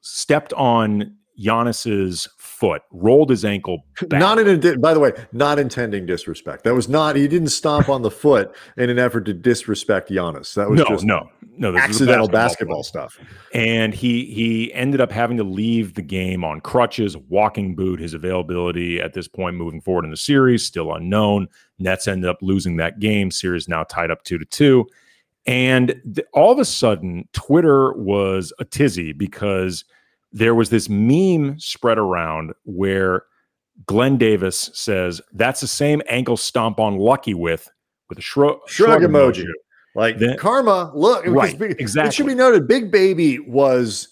stepped 0.00 0.52
on 0.52 1.16
Giannis's 1.38 2.28
foot, 2.36 2.82
rolled 2.90 3.30
his 3.30 3.44
ankle. 3.44 3.84
Back. 4.08 4.20
Not 4.20 4.38
in 4.38 4.66
a, 4.66 4.78
by 4.78 4.92
the 4.92 5.00
way, 5.00 5.12
not 5.32 5.58
intending 5.58 6.06
disrespect. 6.06 6.64
That 6.64 6.74
was 6.74 6.88
not. 6.88 7.16
He 7.16 7.28
didn't 7.28 7.48
stomp 7.48 7.88
on 7.88 8.02
the 8.02 8.10
foot 8.10 8.54
in 8.76 8.90
an 8.90 8.98
effort 8.98 9.24
to 9.26 9.34
disrespect 9.34 10.10
Giannis. 10.10 10.54
That 10.54 10.68
was 10.68 10.80
no, 10.80 10.86
just 10.86 11.04
no, 11.04 11.28
no. 11.56 11.76
accidental 11.76 12.28
basketball, 12.28 12.82
basketball 12.82 12.82
stuff. 12.82 13.18
And 13.54 13.94
he 13.94 14.26
he 14.26 14.72
ended 14.74 15.00
up 15.00 15.12
having 15.12 15.36
to 15.36 15.44
leave 15.44 15.94
the 15.94 16.02
game 16.02 16.44
on 16.44 16.60
crutches, 16.60 17.16
walking 17.16 17.76
boot. 17.76 18.00
His 18.00 18.14
availability 18.14 19.00
at 19.00 19.14
this 19.14 19.28
point, 19.28 19.56
moving 19.56 19.80
forward 19.80 20.04
in 20.04 20.10
the 20.10 20.16
series, 20.16 20.64
still 20.64 20.92
unknown. 20.92 21.48
Nets 21.78 22.08
ended 22.08 22.28
up 22.28 22.38
losing 22.42 22.76
that 22.76 22.98
game. 22.98 23.30
Series 23.30 23.68
now 23.68 23.84
tied 23.84 24.10
up 24.10 24.24
two 24.24 24.38
to 24.38 24.44
two. 24.44 24.86
And 25.46 25.94
th- 26.14 26.26
all 26.34 26.52
of 26.52 26.58
a 26.58 26.64
sudden, 26.64 27.26
Twitter 27.32 27.94
was 27.94 28.52
a 28.58 28.64
tizzy 28.64 29.12
because 29.12 29.84
there 30.32 30.54
was 30.54 30.70
this 30.70 30.88
meme 30.88 31.58
spread 31.58 31.98
around 31.98 32.52
where 32.64 33.24
Glen 33.86 34.18
Davis 34.18 34.70
says 34.74 35.20
that's 35.32 35.60
the 35.60 35.66
same 35.66 36.02
ankle 36.08 36.36
stomp 36.36 36.80
on 36.80 36.96
Lucky 36.96 37.34
with 37.34 37.70
with 38.08 38.18
a 38.18 38.22
shrug, 38.22 38.58
shrug, 38.66 39.00
shrug 39.00 39.10
emoji. 39.10 39.44
emoji. 39.44 39.52
Like 39.94 40.18
then, 40.18 40.36
karma, 40.36 40.92
look, 40.94 41.26
right, 41.26 41.60
exactly. 41.60 42.08
It 42.08 42.14
should 42.14 42.26
be 42.26 42.34
noted, 42.34 42.68
Big 42.68 42.90
Baby 42.90 43.38
was 43.40 44.08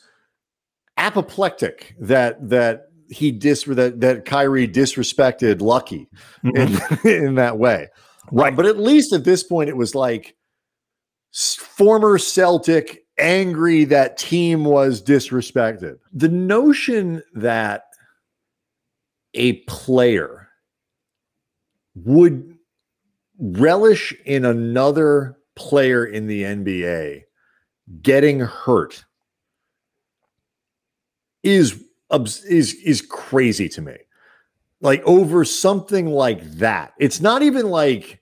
apoplectic 0.97 1.95
that 2.01 2.49
that 2.49 2.87
he 3.09 3.31
dis 3.31 3.65
that 3.65 4.01
that 4.01 4.25
Kyrie 4.25 4.67
disrespected 4.67 5.61
Lucky 5.61 6.09
mm-hmm. 6.45 7.07
in, 7.07 7.15
in 7.27 7.35
that 7.37 7.59
way. 7.59 7.89
Right. 8.33 8.51
Um, 8.51 8.57
but 8.57 8.67
at 8.67 8.79
least 8.79 9.13
at 9.13 9.25
this 9.25 9.43
point, 9.43 9.69
it 9.69 9.77
was 9.77 9.95
like 9.95 10.35
former 11.33 12.19
Celtic 12.19 13.06
angry 13.19 13.85
that 13.85 14.19
team 14.19 14.65
was 14.65 15.03
disrespected. 15.03 15.99
The 16.13 16.29
notion 16.29 17.23
that 17.35 17.85
a 19.35 19.55
player 19.65 20.49
would 21.95 22.57
relish 23.39 24.15
in 24.25 24.45
another 24.45 25.39
player 25.55 26.05
in 26.05 26.27
the 26.27 26.43
NBA 26.43 27.23
getting 28.03 28.41
hurt 28.41 29.05
is 31.43 31.83
is 32.11 32.75
is 32.75 33.03
crazy 33.03 33.69
to 33.71 33.83
me. 33.83 33.97
Like 34.81 35.03
over 35.05 35.45
something 35.45 36.07
like 36.07 36.43
that. 36.59 36.93
It's 36.99 37.21
not 37.21 37.43
even 37.43 37.67
like 37.67 38.21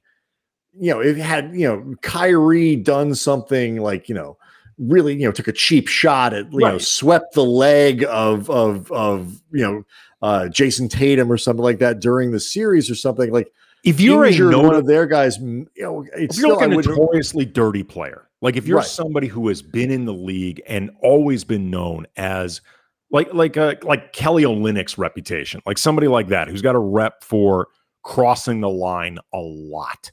you 0.76 0.92
know, 0.92 1.00
it 1.00 1.16
had, 1.16 1.54
you 1.54 1.68
know, 1.68 1.94
Kyrie 2.02 2.76
done 2.76 3.14
something 3.14 3.76
like, 3.76 4.08
you 4.08 4.14
know, 4.14 4.36
really, 4.78 5.14
you 5.14 5.24
know, 5.24 5.32
took 5.32 5.48
a 5.48 5.52
cheap 5.52 5.88
shot 5.88 6.32
at, 6.32 6.52
you 6.52 6.60
right. 6.60 6.72
know, 6.72 6.78
swept 6.78 7.34
the 7.34 7.44
leg 7.44 8.04
of 8.08 8.50
of 8.50 8.90
of 8.92 9.40
you 9.50 9.62
know 9.62 9.84
uh 10.22 10.48
Jayson 10.48 10.88
Tatum 10.88 11.30
or 11.30 11.38
something 11.38 11.62
like 11.62 11.78
that 11.78 12.00
during 12.00 12.32
the 12.32 12.40
series 12.40 12.90
or 12.90 12.94
something 12.94 13.32
like. 13.32 13.52
If 13.84 14.00
you're 14.00 14.24
a 14.24 14.62
one 14.62 14.74
of 14.74 14.86
their 14.86 15.06
guys, 15.06 15.36
you 15.36 15.68
know, 15.76 16.06
it's 16.16 16.38
still, 16.38 16.56
like 16.56 16.64
a 16.64 16.68
notoriously 16.68 17.44
dirty 17.44 17.82
player, 17.82 18.30
like 18.40 18.56
if 18.56 18.66
you're 18.66 18.78
right. 18.78 18.86
somebody 18.86 19.26
who 19.26 19.48
has 19.48 19.60
been 19.60 19.90
in 19.90 20.06
the 20.06 20.14
league 20.14 20.62
and 20.66 20.90
always 21.02 21.44
been 21.44 21.68
known 21.68 22.06
as 22.16 22.62
like 23.10 23.32
like 23.34 23.56
a 23.56 23.78
uh, 23.78 23.86
like 23.86 24.12
Kelly 24.12 24.44
Olynyk's 24.44 24.98
reputation, 24.98 25.60
like 25.66 25.78
somebody 25.78 26.08
like 26.08 26.28
that 26.28 26.48
who's 26.48 26.62
got 26.62 26.74
a 26.74 26.80
rep 26.80 27.22
for 27.22 27.68
crossing 28.02 28.60
the 28.60 28.68
line 28.68 29.18
a 29.32 29.38
lot. 29.38 30.10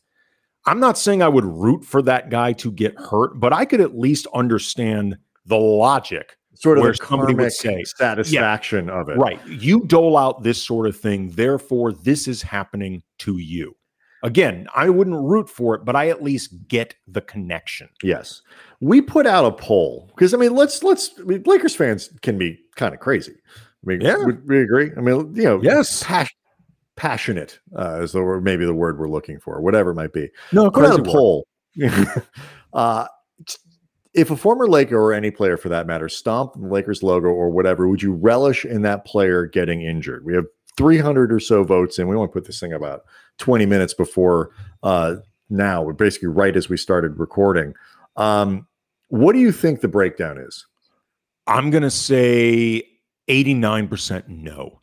I'm 0.65 0.79
not 0.79 0.97
saying 0.97 1.23
I 1.23 1.27
would 1.27 1.45
root 1.45 1.83
for 1.83 2.01
that 2.03 2.29
guy 2.29 2.53
to 2.53 2.71
get 2.71 2.97
hurt, 2.97 3.39
but 3.39 3.51
I 3.53 3.65
could 3.65 3.81
at 3.81 3.97
least 3.97 4.27
understand 4.33 5.17
the 5.45 5.57
logic 5.57 6.37
sort 6.53 6.77
of 6.77 6.83
where 6.83 6.93
somebody 6.93 7.33
would 7.33 7.51
say 7.51 7.83
satisfaction 7.97 8.87
yeah, 8.87 9.01
of 9.01 9.09
it. 9.09 9.17
Right. 9.17 9.39
You 9.47 9.83
dole 9.85 10.17
out 10.17 10.43
this 10.43 10.61
sort 10.63 10.87
of 10.87 10.95
thing, 10.95 11.31
therefore 11.31 11.91
this 11.91 12.27
is 12.27 12.41
happening 12.41 13.01
to 13.19 13.37
you. 13.37 13.75
Again, 14.23 14.67
I 14.75 14.89
wouldn't 14.89 15.17
root 15.17 15.49
for 15.49 15.73
it, 15.73 15.83
but 15.83 15.95
I 15.95 16.09
at 16.09 16.21
least 16.21 16.67
get 16.67 16.93
the 17.07 17.21
connection. 17.21 17.89
Yes. 18.03 18.43
We 18.79 19.01
put 19.01 19.25
out 19.25 19.45
a 19.45 19.51
poll 19.51 20.11
because 20.13 20.35
I 20.35 20.37
mean, 20.37 20.53
let's 20.53 20.83
let's 20.83 21.11
I 21.19 21.23
mean, 21.23 21.41
Lakers 21.47 21.75
fans 21.75 22.09
can 22.21 22.37
be 22.37 22.59
kind 22.75 22.93
of 22.93 22.99
crazy. 22.99 23.33
I 23.33 23.83
mean, 23.83 24.01
yeah, 24.01 24.23
we, 24.23 24.33
we 24.33 24.61
agree. 24.61 24.91
I 24.95 25.01
mean, 25.01 25.35
you 25.35 25.43
know, 25.43 25.59
yes, 25.63 26.03
passion, 26.03 26.37
passionate 26.95 27.59
uh, 27.77 28.01
is 28.01 28.11
the 28.11 28.21
word, 28.21 28.43
maybe 28.43 28.65
the 28.65 28.73
word 28.73 28.99
we're 28.99 29.09
looking 29.09 29.39
for, 29.39 29.61
whatever 29.61 29.91
it 29.91 29.95
might 29.95 30.13
be. 30.13 30.29
No, 30.51 30.69
put 30.69 30.85
out 30.85 30.99
a 30.99 31.03
poll. 31.03 31.47
uh, 32.73 33.07
if 34.13 34.29
a 34.29 34.35
former 34.35 34.67
Laker 34.67 34.99
or 34.99 35.13
any 35.13 35.31
player 35.31 35.57
for 35.57 35.69
that 35.69 35.87
matter 35.87 36.09
stomped 36.09 36.59
the 36.59 36.67
Lakers 36.67 37.01
logo 37.01 37.29
or 37.29 37.49
whatever, 37.49 37.87
would 37.87 38.01
you 38.01 38.13
relish 38.13 38.65
in 38.65 38.81
that 38.81 39.05
player 39.05 39.45
getting 39.45 39.81
injured? 39.81 40.25
We 40.25 40.33
have 40.35 40.45
300 40.77 41.31
or 41.31 41.39
so 41.39 41.63
votes 41.63 41.97
and 41.97 42.09
we 42.09 42.15
only 42.15 42.27
put 42.27 42.45
this 42.45 42.59
thing 42.59 42.73
about 42.73 43.03
20 43.37 43.65
minutes 43.65 43.93
before 43.93 44.51
uh, 44.83 45.15
now, 45.51 45.83
We're 45.83 45.93
basically 45.93 46.29
right 46.29 46.55
as 46.55 46.69
we 46.69 46.77
started 46.77 47.19
recording. 47.19 47.73
Um, 48.15 48.67
what 49.09 49.33
do 49.33 49.39
you 49.39 49.51
think 49.51 49.81
the 49.81 49.89
breakdown 49.89 50.37
is? 50.37 50.65
I'm 51.45 51.69
going 51.69 51.83
to 51.83 51.91
say 51.91 52.83
89% 53.27 54.29
no. 54.29 54.80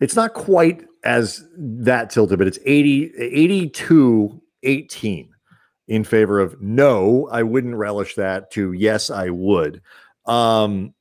It's 0.00 0.16
not 0.16 0.34
quite 0.34 0.84
as 1.04 1.44
that 1.56 2.10
tilted, 2.10 2.38
but 2.38 2.48
it's 2.48 2.58
80, 2.64 3.12
82 3.16 4.40
18 4.62 5.30
in 5.88 6.04
favor 6.04 6.38
of 6.38 6.60
no, 6.60 7.28
I 7.32 7.42
wouldn't 7.42 7.74
relish 7.74 8.14
that 8.14 8.50
to 8.52 8.72
yes, 8.72 9.10
I 9.10 9.30
would. 9.30 9.82
Um, 10.26 10.94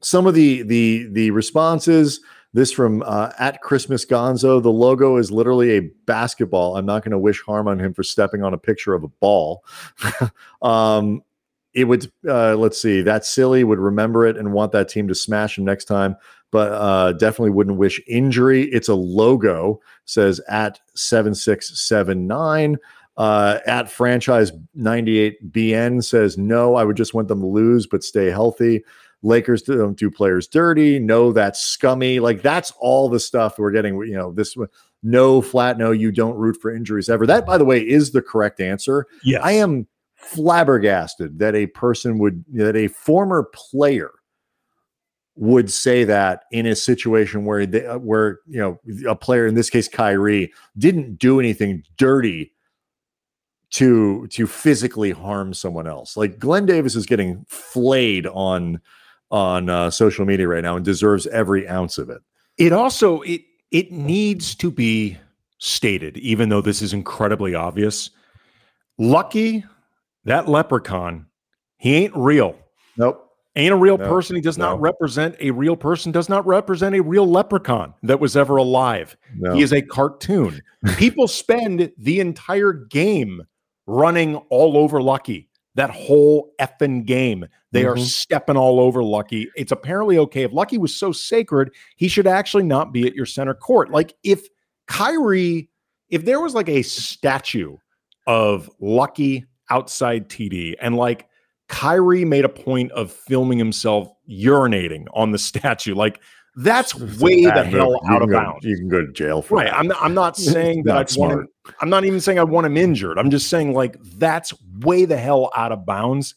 some 0.00 0.26
of 0.26 0.34
the 0.34 0.62
the 0.62 1.08
the 1.12 1.30
responses 1.30 2.20
this 2.54 2.70
from 2.70 3.02
uh, 3.04 3.32
at 3.38 3.60
Christmas 3.60 4.06
Gonzo. 4.06 4.62
The 4.62 4.70
logo 4.70 5.16
is 5.16 5.30
literally 5.30 5.76
a 5.76 5.90
basketball. 6.06 6.76
I'm 6.76 6.86
not 6.86 7.02
going 7.02 7.10
to 7.10 7.18
wish 7.18 7.42
harm 7.42 7.68
on 7.68 7.80
him 7.80 7.92
for 7.92 8.02
stepping 8.02 8.42
on 8.42 8.54
a 8.54 8.58
picture 8.58 8.94
of 8.94 9.02
a 9.02 9.08
ball. 9.08 9.64
um, 10.62 11.22
it 11.74 11.84
would 11.84 12.10
uh, 12.26 12.54
let's 12.54 12.80
see 12.80 13.02
that 13.02 13.24
silly 13.26 13.64
would 13.64 13.80
remember 13.80 14.24
it 14.24 14.36
and 14.36 14.52
want 14.52 14.70
that 14.72 14.88
team 14.88 15.08
to 15.08 15.14
smash 15.14 15.58
him 15.58 15.64
next 15.64 15.86
time 15.86 16.16
but 16.54 16.70
uh, 16.70 17.12
definitely 17.14 17.50
wouldn't 17.50 17.78
wish 17.78 18.00
injury. 18.06 18.70
It's 18.70 18.88
a 18.88 18.94
logo 18.94 19.80
says 20.04 20.40
at 20.48 20.78
7679 20.94 22.76
uh, 23.16 23.58
at 23.66 23.90
franchise 23.90 24.52
98 24.74 25.52
bn 25.52 26.04
says 26.04 26.36
no 26.36 26.74
i 26.74 26.82
would 26.82 26.96
just 26.96 27.14
want 27.14 27.28
them 27.28 27.40
to 27.40 27.46
lose 27.46 27.86
but 27.88 28.04
stay 28.04 28.30
healthy. 28.30 28.84
Lakers 29.22 29.62
don't 29.62 29.98
do 29.98 30.10
players 30.10 30.46
dirty. 30.46 30.98
No 30.98 31.32
that's 31.32 31.60
scummy. 31.60 32.20
Like 32.20 32.42
that's 32.42 32.72
all 32.78 33.08
the 33.08 33.18
stuff 33.18 33.58
we're 33.58 33.72
getting 33.72 33.96
you 33.96 34.14
know 34.14 34.30
this 34.32 34.56
no 35.02 35.40
flat 35.42 35.76
no 35.76 35.90
you 35.90 36.12
don't 36.12 36.36
root 36.36 36.56
for 36.60 36.72
injuries 36.72 37.08
ever. 37.08 37.26
That 37.26 37.46
by 37.46 37.58
the 37.58 37.64
way 37.64 37.80
is 37.80 38.12
the 38.12 38.22
correct 38.22 38.60
answer. 38.60 39.06
Yeah 39.24 39.40
i 39.42 39.52
am 39.52 39.88
flabbergasted 40.14 41.38
that 41.40 41.54
a 41.56 41.66
person 41.68 42.18
would 42.18 42.44
that 42.52 42.76
a 42.76 42.88
former 42.88 43.48
player 43.52 44.12
would 45.36 45.70
say 45.70 46.04
that 46.04 46.44
in 46.52 46.66
a 46.66 46.76
situation 46.76 47.44
where 47.44 47.66
they, 47.66 47.84
uh, 47.84 47.98
where 47.98 48.40
you 48.46 48.58
know 48.58 48.80
a 49.08 49.16
player 49.16 49.46
in 49.46 49.54
this 49.54 49.70
case 49.70 49.88
Kyrie 49.88 50.52
didn't 50.78 51.18
do 51.18 51.40
anything 51.40 51.82
dirty 51.96 52.52
to 53.70 54.26
to 54.28 54.46
physically 54.46 55.10
harm 55.10 55.52
someone 55.52 55.86
else. 55.86 56.16
Like 56.16 56.38
Glen 56.38 56.66
Davis 56.66 56.94
is 56.94 57.06
getting 57.06 57.44
flayed 57.48 58.26
on 58.26 58.80
on 59.30 59.68
uh, 59.68 59.90
social 59.90 60.24
media 60.24 60.46
right 60.46 60.62
now 60.62 60.76
and 60.76 60.84
deserves 60.84 61.26
every 61.28 61.68
ounce 61.68 61.98
of 61.98 62.10
it. 62.10 62.22
It 62.56 62.72
also 62.72 63.22
it 63.22 63.40
it 63.72 63.90
needs 63.90 64.54
to 64.56 64.70
be 64.70 65.18
stated, 65.58 66.16
even 66.18 66.48
though 66.48 66.60
this 66.60 66.82
is 66.82 66.92
incredibly 66.92 67.54
obvious. 67.54 68.10
Lucky 68.96 69.64
that 70.24 70.48
leprechaun, 70.48 71.26
he 71.76 71.96
ain't 71.96 72.14
real. 72.14 72.56
Nope. 72.96 73.23
Ain't 73.56 73.72
a 73.72 73.76
real 73.76 73.98
person. 73.98 74.34
He 74.34 74.42
does 74.42 74.58
no. 74.58 74.70
not 74.70 74.80
represent 74.80 75.36
a 75.38 75.52
real 75.52 75.76
person, 75.76 76.10
does 76.10 76.28
not 76.28 76.44
represent 76.44 76.94
a 76.94 77.00
real 77.00 77.26
leprechaun 77.26 77.94
that 78.02 78.18
was 78.18 78.36
ever 78.36 78.56
alive. 78.56 79.16
No. 79.36 79.54
He 79.54 79.62
is 79.62 79.72
a 79.72 79.80
cartoon. 79.80 80.60
People 80.96 81.28
spend 81.28 81.92
the 81.96 82.20
entire 82.20 82.72
game 82.72 83.42
running 83.86 84.36
all 84.50 84.76
over 84.76 85.00
Lucky. 85.00 85.48
That 85.76 85.90
whole 85.90 86.52
effing 86.60 87.04
game. 87.04 87.46
They 87.72 87.82
mm-hmm. 87.82 88.00
are 88.00 88.04
stepping 88.04 88.56
all 88.56 88.80
over 88.80 89.02
Lucky. 89.02 89.48
It's 89.56 89.72
apparently 89.72 90.18
okay. 90.18 90.42
If 90.42 90.52
Lucky 90.52 90.78
was 90.78 90.94
so 90.94 91.12
sacred, 91.12 91.70
he 91.96 92.08
should 92.08 92.26
actually 92.26 92.64
not 92.64 92.92
be 92.92 93.06
at 93.06 93.14
your 93.14 93.26
center 93.26 93.54
court. 93.54 93.90
Like 93.90 94.14
if 94.22 94.46
Kyrie, 94.86 95.68
if 96.10 96.24
there 96.24 96.40
was 96.40 96.54
like 96.54 96.68
a 96.68 96.82
statue 96.82 97.76
of 98.26 98.70
Lucky 98.80 99.44
outside 99.70 100.28
TD. 100.28 100.74
And 100.80 100.96
like 100.96 101.28
Kyrie 101.68 102.24
made 102.24 102.44
a 102.44 102.48
point 102.48 102.92
of 102.92 103.12
filming 103.12 103.58
himself 103.58 104.08
urinating 104.28 105.06
on 105.14 105.32
the 105.32 105.38
statue. 105.50 105.94
Like 105.94 106.20
that's 106.56 106.94
way 106.94 107.44
the 107.44 107.64
hell 107.64 108.00
out 108.08 108.22
of 108.22 108.28
go, 108.28 108.34
bounds. 108.36 108.64
You 108.64 108.76
can 108.76 108.88
go 108.88 109.04
to 109.04 109.12
jail 109.12 109.42
for 109.42 109.56
right. 109.56 109.66
That. 109.66 109.76
I'm 109.76 109.88
not, 109.88 109.98
I'm 110.00 110.14
not 110.14 110.36
saying 110.36 110.84
that 110.84 110.96
I 110.96 111.18
want 111.18 111.32
him, 111.32 111.48
I'm 111.80 111.90
not 111.90 112.04
even 112.04 112.20
saying 112.20 112.38
I 112.38 112.44
want 112.44 112.66
him 112.66 112.76
injured. 112.76 113.18
I'm 113.18 113.30
just 113.30 113.48
saying 113.48 113.72
like 113.72 113.96
that's 114.18 114.52
way 114.80 115.04
the 115.04 115.16
hell 115.16 115.50
out 115.56 115.72
of 115.72 115.84
bounds. 115.84 116.34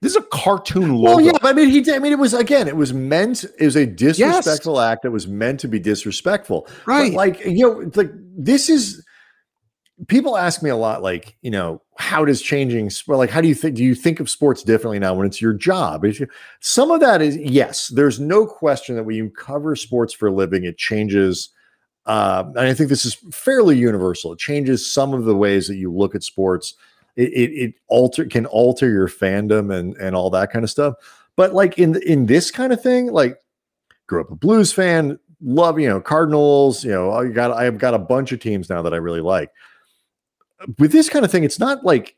This 0.00 0.12
is 0.12 0.16
a 0.16 0.22
cartoon 0.22 0.94
logo. 0.94 1.16
Well, 1.16 1.20
yeah, 1.20 1.32
I 1.42 1.52
mean, 1.52 1.70
he. 1.70 1.92
I 1.92 1.98
mean, 1.98 2.12
it 2.12 2.20
was 2.20 2.32
again. 2.32 2.68
It 2.68 2.76
was 2.76 2.94
meant. 2.94 3.44
It 3.58 3.64
was 3.64 3.74
a 3.74 3.84
disrespectful 3.84 4.76
yes. 4.76 4.92
act 4.92 5.02
that 5.02 5.10
was 5.10 5.26
meant 5.26 5.58
to 5.60 5.68
be 5.68 5.80
disrespectful. 5.80 6.68
Right. 6.86 7.10
But 7.10 7.16
like 7.16 7.44
you 7.44 7.68
know, 7.68 7.90
like 7.94 8.12
this 8.36 8.70
is. 8.70 9.04
People 10.06 10.36
ask 10.36 10.62
me 10.62 10.70
a 10.70 10.76
lot, 10.76 11.02
like 11.02 11.36
you 11.42 11.50
know, 11.50 11.82
how 11.96 12.24
does 12.24 12.40
changing? 12.40 12.90
Like, 13.08 13.30
how 13.30 13.40
do 13.40 13.48
you 13.48 13.54
think? 13.54 13.74
Do 13.74 13.82
you 13.82 13.94
think 13.94 14.20
of 14.20 14.30
sports 14.30 14.62
differently 14.62 14.98
now 14.98 15.14
when 15.14 15.26
it's 15.26 15.42
your 15.42 15.52
job? 15.52 16.06
Some 16.60 16.90
of 16.90 17.00
that 17.00 17.20
is 17.20 17.36
yes. 17.36 17.88
There's 17.88 18.20
no 18.20 18.46
question 18.46 18.94
that 18.96 19.04
when 19.04 19.16
you 19.16 19.30
cover 19.30 19.74
sports 19.74 20.14
for 20.14 20.28
a 20.28 20.32
living, 20.32 20.64
it 20.64 20.78
changes. 20.78 21.50
Uh, 22.06 22.44
and 22.50 22.60
I 22.60 22.72
think 22.72 22.88
this 22.88 23.04
is 23.04 23.14
fairly 23.32 23.76
universal. 23.76 24.32
It 24.32 24.38
changes 24.38 24.90
some 24.90 25.12
of 25.12 25.24
the 25.24 25.36
ways 25.36 25.66
that 25.68 25.76
you 25.76 25.92
look 25.92 26.14
at 26.14 26.22
sports 26.22 26.74
it, 27.18 27.32
it, 27.32 27.50
it 27.52 27.74
alter 27.88 28.24
can 28.24 28.46
alter 28.46 28.88
your 28.88 29.08
fandom 29.08 29.74
and 29.74 29.96
and 29.96 30.14
all 30.14 30.30
that 30.30 30.50
kind 30.50 30.64
of 30.64 30.70
stuff. 30.70 30.94
But 31.36 31.52
like 31.52 31.78
in 31.78 32.00
in 32.02 32.26
this 32.26 32.50
kind 32.50 32.72
of 32.72 32.80
thing, 32.80 33.08
like 33.12 33.38
grew 34.06 34.20
up 34.20 34.30
a 34.30 34.36
blues 34.36 34.72
fan, 34.72 35.18
love 35.42 35.78
you 35.80 35.88
know 35.88 36.00
Cardinals. 36.00 36.84
You 36.84 36.92
know, 36.92 37.10
I 37.12 37.26
got 37.28 37.50
I've 37.50 37.78
got 37.78 37.94
a 37.94 37.98
bunch 37.98 38.30
of 38.30 38.38
teams 38.38 38.70
now 38.70 38.82
that 38.82 38.94
I 38.94 38.98
really 38.98 39.20
like. 39.20 39.50
With 40.78 40.92
this 40.92 41.08
kind 41.08 41.24
of 41.24 41.30
thing, 41.30 41.44
it's 41.44 41.58
not 41.58 41.84
like 41.84 42.16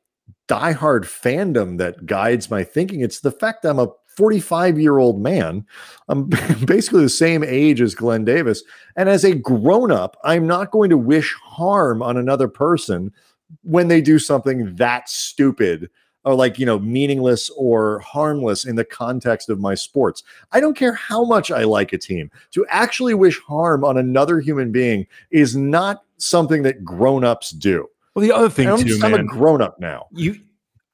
diehard 0.48 1.04
fandom 1.04 1.78
that 1.78 2.06
guides 2.06 2.50
my 2.50 2.64
thinking. 2.64 3.00
It's 3.00 3.20
the 3.20 3.30
fact 3.30 3.64
I'm 3.64 3.78
a 3.78 3.88
45 4.16 4.78
year 4.78 4.98
old 4.98 5.20
man. 5.20 5.64
I'm 6.08 6.24
basically 6.64 7.02
the 7.02 7.08
same 7.08 7.44
age 7.44 7.80
as 7.80 7.94
Glen 7.94 8.24
Davis. 8.24 8.62
And 8.96 9.08
as 9.08 9.24
a 9.24 9.34
grown 9.34 9.90
up, 9.90 10.16
I'm 10.24 10.46
not 10.46 10.70
going 10.70 10.90
to 10.90 10.98
wish 10.98 11.34
harm 11.42 12.02
on 12.02 12.16
another 12.16 12.48
person 12.48 13.12
when 13.62 13.88
they 13.88 14.00
do 14.00 14.18
something 14.18 14.74
that 14.76 15.08
stupid 15.08 15.90
or 16.24 16.34
like 16.34 16.58
you 16.58 16.66
know 16.66 16.78
meaningless 16.78 17.50
or 17.56 17.98
harmless 18.00 18.64
in 18.64 18.76
the 18.76 18.84
context 18.84 19.48
of 19.48 19.58
my 19.58 19.74
sports 19.74 20.22
i 20.52 20.60
don't 20.60 20.76
care 20.76 20.92
how 20.92 21.24
much 21.24 21.50
i 21.50 21.64
like 21.64 21.92
a 21.92 21.98
team 21.98 22.30
to 22.52 22.64
actually 22.68 23.14
wish 23.14 23.40
harm 23.40 23.84
on 23.84 23.96
another 23.98 24.38
human 24.38 24.70
being 24.70 25.06
is 25.30 25.56
not 25.56 26.04
something 26.18 26.62
that 26.62 26.84
grown-ups 26.84 27.50
do 27.50 27.88
well 28.14 28.22
the 28.22 28.32
other 28.32 28.50
thing 28.50 28.68
I'm, 28.68 28.78
too 28.78 28.98
I'm 29.02 29.12
man, 29.12 29.20
a 29.20 29.24
grown-up 29.24 29.78
now 29.80 30.06
you 30.12 30.36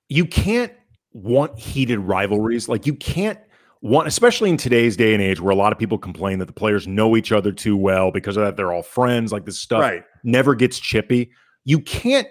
you 0.08 0.24
can't 0.24 0.72
want 1.12 1.58
heated 1.58 1.98
rivalries 1.98 2.68
like 2.68 2.86
you 2.86 2.94
can't 2.94 3.38
want 3.82 4.08
especially 4.08 4.50
in 4.50 4.56
today's 4.56 4.96
day 4.96 5.14
and 5.14 5.22
age 5.22 5.40
where 5.40 5.52
a 5.52 5.56
lot 5.56 5.72
of 5.72 5.78
people 5.78 5.98
complain 5.98 6.38
that 6.38 6.46
the 6.46 6.52
players 6.52 6.86
know 6.86 7.16
each 7.16 7.32
other 7.32 7.52
too 7.52 7.76
well 7.76 8.10
because 8.10 8.36
of 8.36 8.44
that 8.44 8.56
they're 8.56 8.72
all 8.72 8.82
friends 8.82 9.32
like 9.32 9.44
this 9.44 9.58
stuff 9.58 9.80
right. 9.80 10.02
never 10.24 10.54
gets 10.54 10.78
chippy 10.78 11.30
you 11.64 11.80
can't 11.80 12.28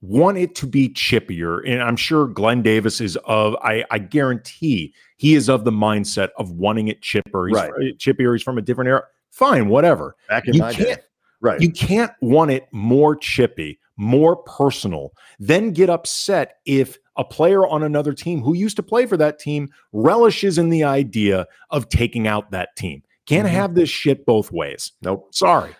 want 0.00 0.38
it 0.38 0.54
to 0.56 0.66
be 0.66 0.88
chippier. 0.90 1.62
And 1.66 1.82
I'm 1.82 1.96
sure 1.96 2.26
Glen 2.26 2.62
Davis 2.62 3.00
is 3.00 3.16
of, 3.24 3.56
I, 3.56 3.84
I 3.90 3.98
guarantee 3.98 4.94
he 5.16 5.34
is 5.34 5.48
of 5.48 5.64
the 5.64 5.72
mindset 5.72 6.28
of 6.38 6.50
wanting 6.52 6.88
it 6.88 7.02
chipper. 7.02 7.48
He's 7.48 7.56
right. 7.56 7.72
chippier. 7.98 8.34
He's 8.34 8.42
from 8.42 8.58
a 8.58 8.62
different 8.62 8.88
era. 8.88 9.04
Fine, 9.30 9.68
whatever. 9.68 10.16
Back 10.28 10.46
in 10.46 10.54
you 10.54 10.60
my 10.60 10.72
can't, 10.72 10.98
day. 10.98 11.04
Right. 11.40 11.60
You 11.60 11.70
can't 11.70 12.12
want 12.20 12.50
it 12.50 12.68
more 12.72 13.16
chippy, 13.16 13.78
more 13.96 14.36
personal, 14.36 15.12
then 15.38 15.72
get 15.72 15.90
upset 15.90 16.56
if 16.64 16.98
a 17.16 17.24
player 17.24 17.66
on 17.66 17.82
another 17.82 18.12
team 18.12 18.42
who 18.42 18.54
used 18.54 18.76
to 18.76 18.82
play 18.82 19.06
for 19.06 19.16
that 19.16 19.38
team 19.38 19.68
relishes 19.92 20.58
in 20.58 20.68
the 20.68 20.84
idea 20.84 21.46
of 21.70 21.88
taking 21.88 22.26
out 22.26 22.50
that 22.50 22.76
team. 22.76 23.02
Can't 23.26 23.46
mm-hmm. 23.46 23.56
have 23.56 23.74
this 23.74 23.88
shit 23.88 24.26
both 24.26 24.52
ways. 24.52 24.92
Nope. 25.02 25.34
Sorry. 25.34 25.70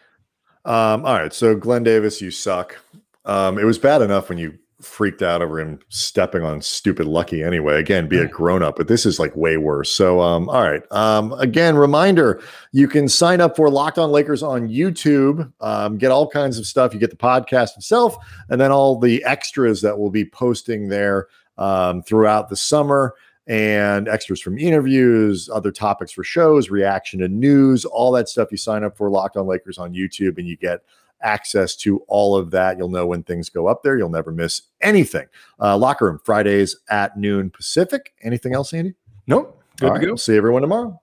Um, 0.64 1.04
all 1.04 1.18
right. 1.18 1.32
So, 1.32 1.54
Glen 1.54 1.84
Davis, 1.84 2.20
you 2.20 2.30
suck. 2.30 2.76
Um, 3.24 3.58
it 3.58 3.64
was 3.64 3.78
bad 3.78 4.02
enough 4.02 4.28
when 4.28 4.38
you 4.38 4.58
freaked 4.86 5.20
out 5.20 5.42
over 5.42 5.60
him 5.60 5.78
stepping 5.88 6.42
on 6.42 6.62
stupid 6.62 7.06
Lucky 7.06 7.42
anyway. 7.42 7.78
Again, 7.78 8.08
be 8.08 8.18
a 8.18 8.26
grown 8.26 8.62
up, 8.62 8.76
but 8.76 8.88
this 8.88 9.04
is 9.04 9.18
like 9.18 9.34
way 9.36 9.56
worse. 9.56 9.90
So, 9.90 10.20
um, 10.20 10.48
all 10.48 10.62
right. 10.62 10.82
Um, 10.92 11.32
again, 11.34 11.76
reminder 11.76 12.40
you 12.72 12.88
can 12.88 13.08
sign 13.08 13.40
up 13.40 13.56
for 13.56 13.68
Locked 13.68 13.98
On 13.98 14.10
Lakers 14.10 14.42
on 14.42 14.68
YouTube, 14.68 15.52
um, 15.60 15.98
get 15.98 16.10
all 16.10 16.28
kinds 16.28 16.58
of 16.58 16.66
stuff. 16.66 16.94
You 16.94 17.00
get 17.00 17.10
the 17.10 17.16
podcast 17.16 17.76
itself, 17.76 18.16
and 18.48 18.60
then 18.60 18.70
all 18.70 18.98
the 18.98 19.22
extras 19.24 19.82
that 19.82 19.98
we'll 19.98 20.10
be 20.10 20.24
posting 20.24 20.88
there 20.88 21.28
um, 21.58 22.02
throughout 22.02 22.48
the 22.48 22.56
summer. 22.56 23.14
And 23.48 24.08
extras 24.08 24.40
from 24.40 24.58
interviews, 24.58 25.48
other 25.52 25.70
topics 25.70 26.10
for 26.10 26.24
shows, 26.24 26.68
reaction 26.68 27.20
to 27.20 27.28
news, 27.28 27.84
all 27.84 28.10
that 28.12 28.28
stuff. 28.28 28.48
You 28.50 28.56
sign 28.56 28.82
up 28.82 28.96
for 28.96 29.08
Locked 29.08 29.36
On 29.36 29.46
Lakers 29.46 29.78
on 29.78 29.94
YouTube, 29.94 30.38
and 30.38 30.48
you 30.48 30.56
get 30.56 30.80
access 31.26 31.74
to 31.76 31.98
all 32.06 32.36
of 32.36 32.52
that. 32.52 32.78
You'll 32.78 32.88
know 32.88 33.06
when 33.06 33.24
things 33.24 33.50
go 33.50 33.66
up 33.66 33.82
there. 33.82 33.98
You'll 33.98 34.08
never 34.08 34.30
miss 34.30 34.62
anything. 34.80 35.26
Uh, 35.60 35.76
locker 35.76 36.06
room 36.06 36.20
Fridays 36.24 36.76
at 36.88 37.18
noon 37.18 37.50
Pacific. 37.50 38.14
Anything 38.22 38.54
else, 38.54 38.72
Andy? 38.72 38.94
Nope. 39.26 39.60
Good 39.76 39.86
all 39.86 39.90
to 39.90 39.94
right, 39.94 40.00
go. 40.02 40.10
We'll 40.12 40.16
see 40.18 40.36
everyone 40.36 40.62
tomorrow. 40.62 41.00